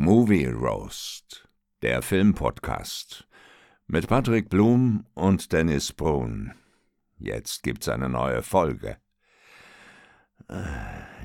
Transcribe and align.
Movie 0.00 0.46
Roast, 0.46 1.48
der 1.82 2.02
Filmpodcast 2.02 3.26
mit 3.88 4.06
Patrick 4.06 4.48
Blum 4.48 5.04
und 5.14 5.52
Dennis 5.52 5.92
Brun. 5.92 6.52
Jetzt 7.18 7.64
gibt's 7.64 7.88
eine 7.88 8.08
neue 8.08 8.42
Folge. 8.42 8.98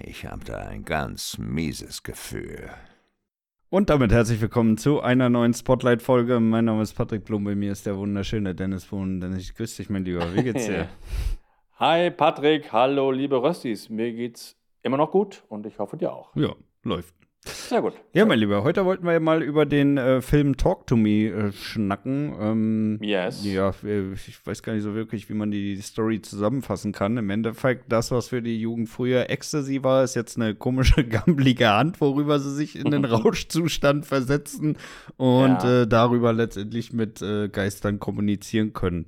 Ich 0.04 0.25
habe 0.25 0.44
da 0.44 0.57
ein 0.57 0.86
ganz 0.86 1.38
mieses 1.38 2.01
Gefühl. 2.01 2.71
Und 3.70 3.91
damit 3.91 4.12
herzlich 4.12 4.41
willkommen 4.41 4.80
zu 4.80 5.02
einer 5.02 5.30
neuen 5.30 5.54
Spotlight-Folge. 5.54 6.40
Mein 6.40 6.66
Name 6.66 6.82
ist 6.82 6.96
Patrick 6.96 7.26
Blum, 7.26 7.44
bei 7.44 7.54
mir 7.54 7.74
ist 7.74 7.86
der 7.86 7.96
wunderschöne 7.96 8.55
Dennis 8.55 8.88
Brun. 8.88 9.21
Dennis, 9.21 9.44
ich 9.44 9.54
grüße 9.54 9.84
dich, 9.84 9.92
mein 9.92 10.04
Lieber. 10.04 10.34
Wie 10.34 10.42
geht's 10.42 10.66
dir? 10.66 10.90
Hi 11.78 12.10
Patrick, 12.10 12.74
hallo 12.74 13.12
liebe 13.12 13.40
Röstis. 13.40 13.90
Mir 13.90 14.12
geht's 14.14 14.58
immer 14.82 14.98
noch 14.98 15.12
gut 15.12 15.44
und 15.48 15.68
ich 15.68 15.78
hoffe 15.78 15.96
dir 15.96 16.12
auch. 16.12 16.36
Ja, 16.36 16.55
läuft. 16.82 17.14
Sehr 17.46 17.82
gut. 17.82 17.94
Ja, 18.14 18.25
mein 18.25 18.39
Lieber, 18.39 18.64
heute 18.64 18.86
wollten 18.86 19.05
wir 19.05 19.20
mal 19.20 19.44
über 19.44 19.66
den 19.66 19.98
äh, 19.98 20.22
Film 20.22 20.55
Talk 20.55 20.88
to 20.88 20.95
Me 20.95 21.27
äh, 21.27 21.52
schnacken. 21.52 22.34
Ähm, 22.40 23.00
yes. 23.02 23.44
Ja, 23.44 23.73
äh, 23.84 24.13
ich 24.13 24.45
weiß 24.45 24.63
gar 24.63 24.73
nicht 24.73 24.84
so 24.84 24.95
wirklich, 24.95 25.30
wie 25.30 25.34
man 25.34 25.52
die 25.52 25.76
Story 25.81 26.22
zusammenfassen 26.22 26.94
kann. 26.94 27.17
Im 27.17 27.30
Endeffekt, 27.30 27.91
das, 27.91 28.12
was 28.12 28.30
für 28.30 28.41
die 28.41 28.59
Jugend 28.59 28.88
früher 28.88 29.30
Ecstasy 29.30 29.84
war, 29.84 30.03
ist 30.03 30.16
jetzt 30.16 30.38
eine 30.38 30.55
komische, 30.55 31.03
gammelige 31.08 31.70
Hand, 31.70 32.00
worüber 32.00 32.40
sie 32.40 32.53
sich 32.53 32.77
in 32.77 32.91
den 32.91 33.05
Rauschzustand 33.05 34.05
versetzen 34.05 34.78
und 35.17 35.64
ja. 35.64 35.81
äh, 35.81 35.88
darüber 35.88 36.31
letztendlich 36.31 36.94
mit 36.94 37.22
äh, 37.22 37.50
Geistern 37.50 38.00
kommunizieren 38.00 38.73
können. 38.73 39.08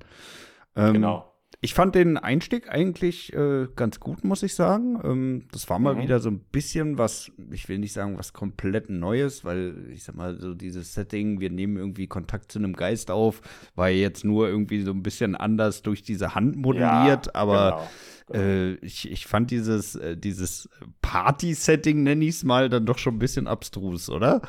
Ähm, 0.74 0.94
genau 0.94 1.35
ich 1.60 1.74
fand 1.74 1.94
den 1.94 2.16
Einstieg 2.16 2.68
eigentlich 2.70 3.32
äh, 3.32 3.66
ganz 3.76 3.98
gut, 3.98 4.24
muss 4.24 4.42
ich 4.42 4.54
sagen. 4.54 5.00
Ähm, 5.04 5.42
das 5.52 5.68
war 5.70 5.78
mal 5.78 5.94
mhm. 5.94 6.02
wieder 6.02 6.20
so 6.20 6.28
ein 6.28 6.38
bisschen 6.38 6.98
was, 6.98 7.30
ich 7.50 7.68
will 7.68 7.78
nicht 7.78 7.92
sagen, 7.92 8.18
was 8.18 8.32
komplett 8.32 8.90
Neues, 8.90 9.44
weil 9.44 9.74
ich 9.90 10.04
sag 10.04 10.16
mal, 10.16 10.38
so 10.38 10.54
dieses 10.54 10.94
Setting, 10.94 11.40
wir 11.40 11.50
nehmen 11.50 11.76
irgendwie 11.76 12.06
Kontakt 12.06 12.52
zu 12.52 12.58
einem 12.58 12.74
Geist 12.74 13.10
auf, 13.10 13.40
war 13.74 13.88
jetzt 13.88 14.24
nur 14.24 14.48
irgendwie 14.48 14.82
so 14.82 14.90
ein 14.90 15.02
bisschen 15.02 15.34
anders 15.34 15.82
durch 15.82 16.02
diese 16.02 16.34
Hand 16.34 16.56
modelliert, 16.56 17.26
ja, 17.26 17.34
aber 17.34 17.88
genau. 18.28 18.44
Äh, 18.44 18.74
ich, 18.76 19.10
ich 19.10 19.26
fand 19.26 19.50
dieses, 19.50 19.94
äh, 19.94 20.16
dieses 20.16 20.68
Party-Setting, 21.00 22.02
nenne 22.02 22.24
ich 22.24 22.36
es 22.36 22.44
mal, 22.44 22.68
dann 22.68 22.84
doch 22.84 22.98
schon 22.98 23.16
ein 23.16 23.18
bisschen 23.20 23.46
abstrus, 23.46 24.10
oder? 24.10 24.42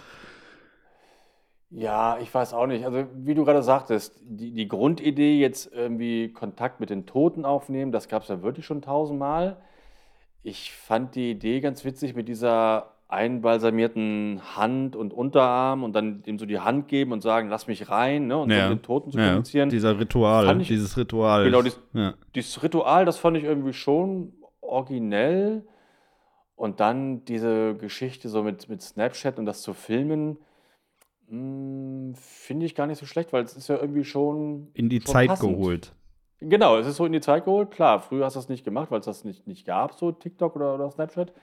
Ja, 1.69 2.17
ich 2.19 2.33
weiß 2.33 2.53
auch 2.53 2.65
nicht. 2.65 2.85
Also, 2.85 3.05
wie 3.13 3.35
du 3.35 3.43
gerade 3.43 3.61
sagtest, 3.61 4.19
die, 4.23 4.51
die 4.51 4.67
Grundidee, 4.67 5.37
jetzt 5.37 5.71
irgendwie 5.73 6.31
Kontakt 6.31 6.79
mit 6.79 6.89
den 6.89 7.05
Toten 7.05 7.43
aufnehmen, 7.43 7.91
das 7.91 8.07
gab 8.07 8.23
es 8.23 8.29
ja 8.29 8.41
wirklich 8.41 8.65
schon 8.65 8.81
tausendmal. 8.81 9.57
Ich 10.43 10.71
fand 10.71 11.15
die 11.15 11.31
Idee 11.31 11.59
ganz 11.59 11.83
witzig 11.83 12.15
mit 12.15 12.29
dieser 12.29 12.93
einbalsamierten 13.09 14.41
Hand 14.55 14.95
und 14.95 15.13
Unterarm 15.13 15.83
und 15.83 15.93
dann 15.93 16.23
dem 16.23 16.39
so 16.39 16.45
die 16.45 16.59
Hand 16.59 16.87
geben 16.87 17.13
und 17.13 17.21
sagen, 17.21 17.49
lass 17.49 17.67
mich 17.67 17.89
rein, 17.89 18.27
ne, 18.27 18.37
und 18.37 18.49
so 18.49 18.55
mit 18.55 18.69
den 18.69 18.81
Toten 18.81 19.11
zu 19.11 19.17
ja, 19.17 19.27
kommunizieren. 19.27 19.69
dieser 19.69 19.97
Ritual, 19.97 20.61
ich, 20.61 20.67
dieses 20.67 20.97
Ritual. 20.97 21.45
Genau, 21.45 21.61
dies, 21.61 21.79
ja. 21.93 22.13
dieses 22.35 22.61
Ritual, 22.63 23.05
das 23.05 23.17
fand 23.17 23.37
ich 23.37 23.43
irgendwie 23.43 23.73
schon 23.73 24.33
originell. 24.61 25.65
Und 26.55 26.79
dann 26.79 27.23
diese 27.25 27.75
Geschichte 27.75 28.29
so 28.29 28.41
mit, 28.41 28.67
mit 28.67 28.81
Snapchat 28.81 29.37
und 29.37 29.45
das 29.45 29.61
zu 29.61 29.73
filmen, 29.73 30.37
finde 31.29 32.65
ich 32.65 32.75
gar 32.75 32.87
nicht 32.87 32.99
so 32.99 33.05
schlecht, 33.05 33.33
weil 33.33 33.43
es 33.43 33.55
ist 33.55 33.67
ja 33.67 33.77
irgendwie 33.77 34.03
schon 34.05 34.67
In 34.73 34.89
die 34.89 35.01
schon 35.01 35.11
Zeit 35.13 35.27
passend. 35.29 35.55
geholt. 35.57 35.93
Genau, 36.39 36.77
es 36.77 36.85
ist 36.87 36.97
so 36.97 37.05
in 37.05 37.13
die 37.13 37.19
Zeit 37.21 37.45
geholt. 37.45 37.71
Klar, 37.71 37.99
früher 37.99 38.25
hast 38.25 38.35
du 38.35 38.39
das 38.39 38.49
nicht 38.49 38.63
gemacht, 38.63 38.91
weil 38.91 38.99
es 38.99 39.05
das 39.07 39.23
nicht, 39.23 39.47
nicht 39.47 39.65
gab, 39.65 39.93
so 39.95 40.11
TikTok 40.11 40.55
oder, 40.55 40.75
oder 40.75 40.89
Snapchat. 40.91 41.33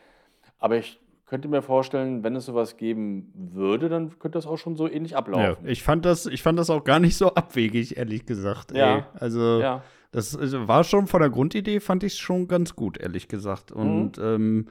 Aber 0.59 0.77
ich 0.77 1.01
könnte 1.27 1.49
mir 1.49 1.63
vorstellen, 1.63 2.23
wenn 2.23 2.37
es 2.37 2.47
sowas 2.47 2.77
geben 2.77 3.33
würde, 3.35 3.89
dann 3.89 4.11
könnte 4.19 4.39
das 4.39 4.47
auch 4.47 4.57
schon 4.59 4.77
so 4.77 4.89
ähnlich 4.89 5.13
Ja, 5.13 5.19
ablaufen. 5.19 5.67
ich 5.67 5.83
fand 5.83 6.05
das, 6.05 6.27
ich 6.27 6.43
fand 6.43 6.59
das 6.59 6.71
auch 6.71 6.85
gar 6.85 7.01
nicht 7.01 7.17
so 7.17 7.35
abwegig, 7.35 7.97
ehrlich 7.97 8.25
gesagt. 8.25 8.73
Ey. 8.73 8.79
Ja, 8.79 9.09
Also, 9.15 9.61
ja. 9.61 9.83
Das 10.15 10.37
also, 10.37 10.69
war 10.69 10.84
schon 10.84 11.09
von 11.09 11.20
der 11.20 11.30
Grundidee, 11.30 11.80
fand 11.80 12.05
ich 12.05 12.13
es 12.13 12.19
schon 12.20 12.47
ganz 12.47 12.77
gut, 12.77 12.98
ehrlich 12.98 13.27
gesagt. 13.27 13.75
Mhm. 13.75 13.80
Und 13.80 14.19
ähm, 14.19 14.69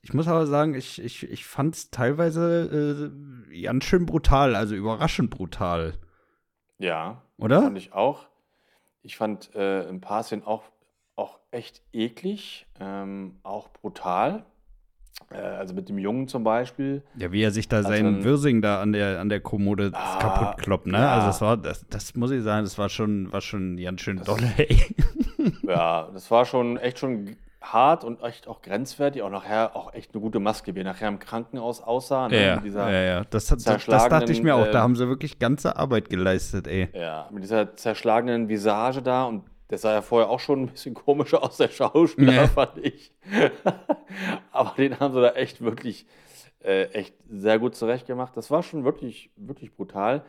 ich 0.00 0.14
muss 0.14 0.26
aber 0.26 0.46
sagen, 0.46 0.74
ich, 0.74 1.02
ich, 1.02 1.30
ich 1.30 1.44
fand 1.44 1.74
es 1.74 1.90
teilweise 1.90 3.12
äh, 3.52 3.62
ganz 3.62 3.84
schön 3.84 4.06
brutal, 4.06 4.56
also 4.56 4.74
überraschend 4.74 5.28
brutal. 5.28 5.98
Ja, 6.78 7.22
Oder? 7.36 7.62
fand 7.62 7.76
ich 7.76 7.92
auch. 7.92 8.26
Ich 9.02 9.18
fand 9.18 9.54
äh, 9.54 9.86
ein 9.86 10.00
paar 10.00 10.22
Szenen 10.22 10.44
auch, 10.44 10.64
auch 11.14 11.40
echt 11.50 11.82
eklig, 11.92 12.66
ähm, 12.80 13.38
auch 13.42 13.68
brutal. 13.68 14.46
Äh, 15.30 15.36
also 15.38 15.74
mit 15.74 15.88
dem 15.88 15.98
Jungen 15.98 16.28
zum 16.28 16.44
Beispiel. 16.44 17.02
Ja, 17.16 17.32
wie 17.32 17.42
er 17.42 17.50
sich 17.50 17.68
da 17.68 17.78
Also 17.78 17.88
seinen 17.88 18.22
Wirsing 18.24 18.62
da 18.62 18.80
an 18.80 18.92
der, 18.92 19.20
an 19.20 19.28
der 19.28 19.40
Kommode 19.40 19.90
Ah, 19.94 20.18
kaputt 20.20 20.62
kloppt, 20.62 20.86
ne? 20.86 20.98
ja. 20.98 21.14
Also 21.14 21.26
das 21.28 21.40
war, 21.40 21.56
das, 21.56 21.84
das 21.90 22.14
muss 22.14 22.30
ich 22.30 22.42
sagen, 22.42 22.64
das 22.64 22.78
war 22.78 22.88
schon, 22.88 23.32
war 23.32 23.40
schon 23.40 23.76
ganz 23.76 24.00
schön 24.02 24.18
Das- 24.18 24.26
dolle, 24.26 24.52
ey. 24.56 24.78
Ja, 25.62 26.08
das 26.12 26.30
war 26.30 26.44
schon 26.44 26.76
echt 26.76 26.98
schon 26.98 27.36
hart 27.62 28.04
und 28.04 28.20
echt 28.22 28.46
auch 28.48 28.62
grenzwertig. 28.62 29.22
Auch 29.22 29.30
nachher 29.30 29.74
auch 29.76 29.92
echt 29.94 30.12
eine 30.14 30.20
gute 30.20 30.38
Maske, 30.40 30.74
wie 30.74 30.80
er 30.80 30.84
nachher 30.84 31.08
im 31.08 31.18
Krankenhaus 31.18 31.80
aussah. 31.82 32.28
ne, 32.28 32.46
Ja, 32.46 32.56
dieser, 32.58 32.90
ja, 32.92 33.00
ja. 33.02 33.24
Das, 33.30 33.50
hat- 33.50 33.58
das, 33.66 33.84
das 33.86 34.08
dachte 34.08 34.32
ich 34.32 34.42
mir 34.42 34.54
auch. 34.54 34.58
Da 34.58 34.64
zerschlagenen, 34.64 34.82
haben 34.82 34.96
sie 34.96 35.08
wirklich 35.08 35.38
ganze 35.38 35.76
Arbeit 35.76 36.08
geleistet, 36.08 36.66
ey. 36.68 36.88
Ja, 36.92 37.28
mit 37.30 37.42
dieser 37.44 37.74
zerschlagenen 37.76 38.48
Visage 38.48 39.02
da 39.02 39.24
und 39.24 39.42
der 39.70 39.78
sah 39.78 39.92
ja 39.92 40.02
vorher 40.02 40.30
auch 40.30 40.40
schon 40.40 40.62
ein 40.62 40.66
bisschen 40.68 40.94
komisch 40.94 41.34
aus, 41.34 41.56
der 41.56 41.68
Schauspieler, 41.68 42.32
Ja. 42.32 42.46
fand 42.46 42.78
ich. 42.78 43.12
Aber 44.52 44.74
den 44.76 44.98
haben 45.00 45.14
sie 45.14 45.20
da 45.20 45.30
echt 45.32 45.60
wirklich 45.60 46.06
äh, 46.62 46.84
echt 46.92 47.14
sehr 47.30 47.58
gut 47.58 47.74
zurecht 47.74 48.06
gemacht. 48.06 48.36
Das 48.36 48.50
war 48.50 48.62
schon 48.62 48.84
wirklich, 48.84 49.30
wirklich 49.36 49.72
brutal. 49.74 50.24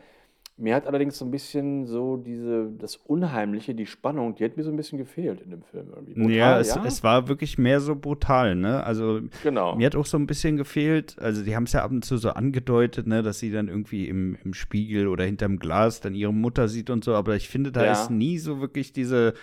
Mir 0.60 0.74
hat 0.74 0.86
allerdings 0.88 1.16
so 1.16 1.24
ein 1.24 1.30
bisschen 1.30 1.86
so 1.86 2.16
diese, 2.16 2.70
das 2.78 2.96
Unheimliche, 2.96 3.74
die 3.76 3.86
Spannung, 3.86 4.34
die 4.34 4.44
hat 4.44 4.56
mir 4.56 4.64
so 4.64 4.70
ein 4.70 4.76
bisschen 4.76 4.98
gefehlt 4.98 5.40
in 5.40 5.50
dem 5.50 5.62
Film 5.62 5.86
irgendwie. 5.94 6.14
Brutal, 6.14 6.34
ja, 6.34 6.58
es, 6.58 6.76
es 6.84 7.04
war 7.04 7.28
wirklich 7.28 7.58
mehr 7.58 7.78
so 7.80 7.94
brutal, 7.94 8.56
ne? 8.56 8.82
Also 8.82 9.20
genau. 9.44 9.76
mir 9.76 9.86
hat 9.86 9.94
auch 9.94 10.04
so 10.06 10.16
ein 10.18 10.26
bisschen 10.26 10.56
gefehlt, 10.56 11.16
also 11.20 11.44
die 11.44 11.54
haben 11.54 11.62
es 11.62 11.72
ja 11.72 11.84
ab 11.84 11.92
und 11.92 12.04
zu 12.04 12.16
so 12.16 12.30
angedeutet, 12.30 13.06
ne, 13.06 13.22
dass 13.22 13.38
sie 13.38 13.52
dann 13.52 13.68
irgendwie 13.68 14.08
im, 14.08 14.36
im 14.44 14.52
Spiegel 14.52 15.06
oder 15.06 15.24
hinterm 15.24 15.60
Glas 15.60 16.00
dann 16.00 16.14
ihre 16.14 16.34
Mutter 16.34 16.66
sieht 16.66 16.90
und 16.90 17.04
so, 17.04 17.14
aber 17.14 17.36
ich 17.36 17.48
finde, 17.48 17.70
da 17.70 17.84
Ja. 17.84 17.92
ist 17.92 18.10
nie 18.10 18.38
so 18.38 18.60
wirklich 18.60 18.92
diese, 18.92 19.34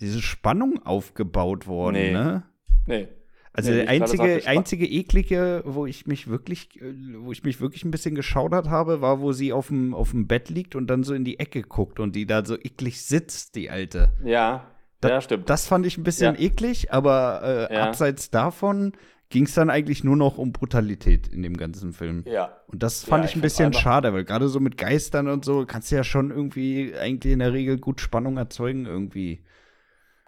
diese 0.00 0.20
Spannung 0.20 0.84
aufgebaut 0.84 1.68
worden, 1.68 1.94
Nee. 1.94 2.12
ne? 2.12 2.42
Nee. 2.86 3.08
Also 3.56 3.70
Nee, 3.70 3.82
der 3.82 3.88
einzige, 3.88 4.42
einzige 4.46 4.84
eklige, 4.86 5.62
wo 5.64 5.86
ich 5.86 6.06
mich 6.08 6.28
wirklich, 6.28 6.80
äh, 6.82 6.92
wo 7.20 7.30
ich 7.30 7.44
mich 7.44 7.60
wirklich 7.60 7.84
ein 7.84 7.92
bisschen 7.92 8.16
geschaudert 8.16 8.68
habe, 8.68 9.00
war, 9.00 9.20
wo 9.20 9.30
sie 9.32 9.52
auf 9.52 9.68
dem, 9.68 9.94
auf 9.94 10.10
dem 10.10 10.26
Bett 10.26 10.50
liegt 10.50 10.74
und 10.74 10.88
dann 10.88 11.04
so 11.04 11.14
in 11.14 11.24
die 11.24 11.38
Ecke 11.38 11.62
guckt 11.62 12.00
und 12.00 12.16
die 12.16 12.26
da 12.26 12.44
so 12.44 12.56
eklig 12.56 13.00
sitzt, 13.02 13.54
die 13.54 13.70
Alte. 13.70 14.10
Ja, 14.24 14.66
Da- 15.00 15.08
ja, 15.10 15.20
stimmt. 15.20 15.48
Das 15.48 15.66
fand 15.68 15.86
ich 15.86 15.96
ein 15.98 16.02
bisschen 16.02 16.34
Ja. 16.34 16.40
eklig, 16.40 16.92
aber 16.92 17.68
äh, 17.70 17.74
Ja. 17.74 17.84
abseits 17.84 18.30
davon 18.30 18.92
ging 19.30 19.44
es 19.44 19.54
dann 19.54 19.70
eigentlich 19.70 20.02
nur 20.02 20.16
noch 20.16 20.36
um 20.38 20.52
Brutalität 20.52 21.28
in 21.28 21.42
dem 21.42 21.56
ganzen 21.56 21.92
Film. 21.92 22.24
ja. 22.26 22.56
Und 22.66 22.82
das 22.82 23.04
fand 23.04 23.22
Ja, 23.24 23.30
ich 23.30 23.36
ein 23.36 23.40
bisschen 23.40 23.72
schade, 23.72 24.12
weil 24.12 24.24
gerade 24.24 24.48
so 24.48 24.58
mit 24.58 24.76
Geistern 24.78 25.28
und 25.28 25.44
so 25.44 25.64
kannst 25.64 25.92
du 25.92 25.96
ja 25.96 26.02
schon 26.02 26.30
irgendwie 26.32 26.92
eigentlich 27.00 27.32
in 27.32 27.38
der 27.38 27.52
Regel 27.52 27.78
gut 27.78 28.00
Spannung 28.00 28.36
erzeugen 28.36 28.86
irgendwie. 28.86 29.44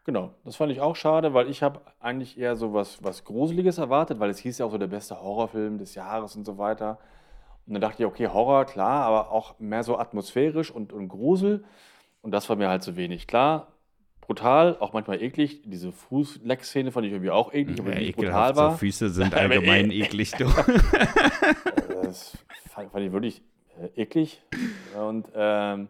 Genau, 0.07 0.31
das 0.45 0.55
fand 0.55 0.71
ich 0.71 0.81
auch 0.81 0.95
schade, 0.95 1.35
weil 1.35 1.51
ich 1.51 1.65
habe 1.65 1.81
eigentlich 1.99 2.39
eher 2.39 2.55
so 2.55 2.73
was, 2.73 3.03
was 3.03 3.25
Gruseliges 3.25 3.79
erwartet, 3.79 4.21
weil 4.21 4.31
es 4.31 4.39
hieß 4.39 4.59
ja 4.59 4.67
auch 4.67 4.71
so 4.71 4.79
der 4.79 4.87
beste 4.87 5.21
Horrorfilm 5.21 5.79
des 5.79 5.97
Jahres 5.97 6.37
und 6.37 6.45
so 6.45 6.59
weiter. 6.59 6.99
Und 7.67 7.75
dann 7.75 7.81
dachte 7.81 8.05
ich, 8.05 8.07
okay, 8.07 8.29
Horror, 8.29 8.67
klar, 8.67 9.05
aber 9.05 9.33
auch 9.33 9.59
mehr 9.59 9.83
so 9.83 9.99
atmosphärisch 9.99 10.71
und, 10.71 10.93
und 10.93 11.09
Grusel. 11.09 11.65
Und 12.23 12.31
das 12.31 12.49
war 12.49 12.55
mir 12.55 12.69
halt 12.69 12.85
zu 12.85 12.95
wenig. 12.97 13.27
Klar, 13.27 13.73
brutal, 14.21 14.77
auch 14.79 14.93
manchmal 14.93 15.21
eklig. 15.21 15.63
Diese 15.65 15.91
Fußleck-Szene 15.91 16.93
fand 16.93 17.07
ich 17.07 17.13
irgendwie 17.13 17.33
auch 17.33 17.53
eklig, 17.53 17.81
aber 17.81 17.93
Ja, 17.95 17.99
nicht 17.99 18.15
brutal 18.15 18.55
war. 18.55 18.71
so 18.71 18.77
Füße 18.77 19.09
sind 19.11 19.35
allgemein 19.35 19.91
eh- 19.91 20.03
eklig, 20.03 20.31
du. 20.33 20.45
Das 22.03 22.37
fand, 22.71 22.93
fand 22.93 23.05
ich 23.05 23.13
wirklich 23.13 23.43
äh, 23.97 24.03
eklig. 24.03 24.41
Und 24.97 25.27
ähm, 25.35 25.89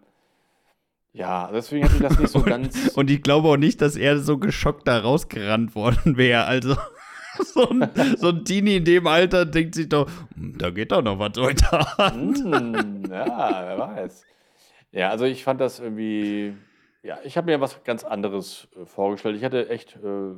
ja, 1.17 1.51
deswegen 1.51 1.85
hat 1.87 1.93
mich 1.93 2.03
das 2.03 2.19
nicht 2.19 2.31
so 2.31 2.43
ganz. 2.45 2.89
Und 2.95 3.11
ich 3.11 3.23
glaube 3.23 3.49
auch 3.49 3.57
nicht, 3.57 3.81
dass 3.81 3.97
er 3.97 4.19
so 4.19 4.37
geschockt 4.39 4.87
da 4.87 4.99
rausgerannt 4.99 5.75
worden 5.75 6.17
wäre. 6.19 6.45
Also 6.45 6.77
so 7.39 7.71
ein, 7.71 7.91
so 8.19 8.29
ein 8.29 8.45
Teenie 8.45 8.77
in 8.77 8.85
dem 8.85 9.07
Alter 9.07 9.47
denkt 9.47 9.75
sich 9.75 9.89
doch, 9.89 10.09
"Hm, 10.35 10.59
da 10.59 10.71
geht 10.71 10.93
doch 10.93 11.03
noch 11.03 11.19
was 11.19 11.33
heute 11.39 11.73
Abend. 11.99 12.39
Hm, 12.39 13.03
ja, 13.11 13.65
wer 13.67 13.79
weiß. 13.79 14.25
Ja, 14.93 15.11
also 15.11 15.25
ich 15.25 15.43
fand 15.43 15.61
das 15.61 15.81
irgendwie, 15.81 16.55
ja, 17.03 17.19
ich 17.25 17.37
habe 17.37 17.47
mir 17.47 17.61
was 17.61 17.83
ganz 17.85 18.05
anderes 18.05 18.69
äh, 18.81 18.85
vorgestellt. 18.85 19.37
Ich 19.37 19.45
hatte 19.45 19.69
echt 19.71 19.97
äh, 19.97 20.35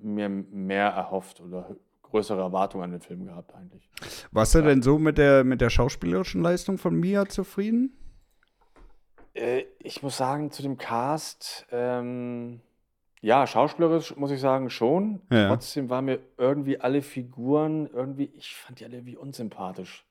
mir 0.00 0.28
mehr 0.28 0.88
erhofft 0.88 1.40
oder 1.40 1.76
größere 2.02 2.40
Erwartungen 2.40 2.84
an 2.84 2.90
den 2.92 3.00
Film 3.00 3.26
gehabt 3.26 3.54
eigentlich. 3.54 3.90
Warst 4.32 4.54
du 4.54 4.62
denn 4.62 4.80
so 4.82 4.98
mit 4.98 5.18
der, 5.18 5.44
mit 5.44 5.60
der 5.60 5.68
schauspielerischen 5.70 6.42
Leistung 6.42 6.78
von 6.78 6.94
Mia 6.94 7.26
zufrieden? 7.26 7.92
Äh, 9.34 9.64
ich 9.80 10.02
muss 10.02 10.16
sagen, 10.16 10.50
zu 10.50 10.62
dem 10.62 10.78
Cast, 10.78 11.66
ähm, 11.72 12.60
ja, 13.20 13.46
schauspielerisch 13.46 14.16
muss 14.16 14.30
ich 14.30 14.40
sagen 14.40 14.70
schon. 14.70 15.20
Ja. 15.30 15.48
Trotzdem 15.48 15.88
waren 15.90 16.04
mir 16.06 16.20
irgendwie 16.38 16.80
alle 16.80 17.02
Figuren 17.02 17.88
irgendwie, 17.92 18.30
ich 18.34 18.54
fand 18.54 18.80
die 18.80 18.84
alle 18.84 18.96
irgendwie 18.96 19.16
unsympathisch. 19.16 20.04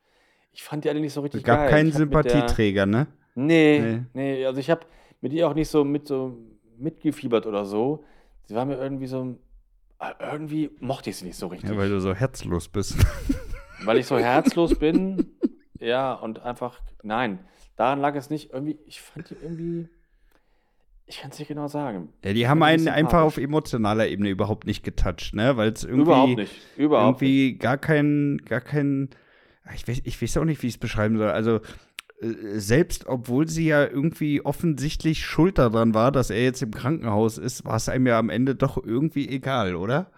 ich 0.52 0.64
fand 0.64 0.84
die 0.86 0.90
alle 0.90 1.00
nicht 1.00 1.14
so 1.14 1.22
richtig 1.22 1.42
Es 1.42 1.46
gab 1.46 1.60
geil. 1.60 1.70
keinen 1.70 1.92
Sympathieträger, 1.92 2.86
ne? 2.86 3.08
Nee, 3.36 3.80
Nee. 3.80 4.02
nee, 4.14 4.46
also 4.46 4.60
ich 4.60 4.70
habe 4.70 4.81
mit 5.22 5.34
ihr 5.34 5.48
auch 5.48 5.54
nicht 5.56 5.70
so 5.70 5.84
mit 5.84 6.08
so 6.08 6.38
mitgefiebert 6.78 7.46
oder 7.46 7.66
so. 7.66 8.04
Sie 8.46 8.56
war 8.56 8.66
mir 8.66 8.75
irgendwie 8.78 9.08
so, 9.08 9.38
äh, 10.00 10.12
irgendwie 10.31 10.70
mochte 10.80 11.10
ich 11.12 11.18
sie 11.18 11.25
nicht 11.25 11.38
so 11.38 11.48
richtig. 11.48 11.70
Ja, 11.70 11.78
weil 11.78 11.90
du 11.90 12.00
so 12.00 12.14
herzlos 12.14 12.68
bist. 12.68 12.96
Weil 13.86 13.98
ich 13.98 14.06
so 14.08 14.18
herzlos 14.18 14.78
bin. 14.78 15.30
Ja, 15.80 16.14
und 16.14 16.40
einfach, 16.44 16.80
nein, 17.02 17.40
daran 17.75 18.00
lag 18.00 18.16
es 18.16 18.30
nicht. 18.30 18.52
Irgendwie, 18.54 18.78
ich 18.86 19.02
fand 19.02 19.30
die 19.30 19.36
irgendwie, 19.42 19.90
ich 21.06 21.20
kann 21.20 21.31
es 21.31 21.40
nicht 21.40 21.48
genau 21.48 21.68
sagen. 21.68 22.10
Ja, 22.24 22.34
die 22.34 22.48
haben 22.48 22.64
einen 22.64 22.84
nicht 22.84 22.94
einfach 22.94 23.22
auf 23.22 23.38
emotionaler 23.38 24.08
Ebene 24.08 24.30
überhaupt 24.30 24.66
nicht 24.66 24.84
getoucht, 24.84 25.34
ne? 25.34 25.58
Weil 25.58 25.70
es 25.74 25.84
irgendwie, 25.84 26.02
Überhaupt 26.04 26.36
nicht, 26.38 26.56
überhaupt 26.78 27.22
nicht. 27.22 27.30
irgendwie 27.30 27.58
gar 27.58 27.78
kein, 27.78 28.38
gar 28.46 28.62
kein, 28.62 29.10
ich 29.75 29.88
weiß, 29.88 30.02
ich 30.04 30.22
weiß 30.22 30.38
auch 30.38 30.46
nicht, 30.46 30.62
wie 30.64 30.68
ich 30.68 30.75
es 30.75 30.80
beschreiben 30.80 31.18
soll. 31.18 31.30
Also 31.30 31.58
äh, 32.22 32.60
selbst 32.60 33.06
obwohl 33.08 33.48
sie 33.48 33.68
ja 33.68 33.84
irgendwie 33.86 34.46
offensichtlich 34.46 35.25
schuld 35.25 35.58
daran 35.58 35.94
war, 35.94 36.12
dass 36.12 36.30
er 36.30 36.44
jetzt 36.44 36.62
im 36.62 36.72
Krankenhaus 36.72 37.38
ist, 37.38 37.66
war 37.66 37.75
es 37.75 37.90
einem 37.90 38.08
ja 38.08 38.18
am 38.18 38.30
Ende 38.30 38.56
doch 38.56 38.81
irgendwie 38.84 39.28
egal, 39.30 39.75
oder? 39.75 40.12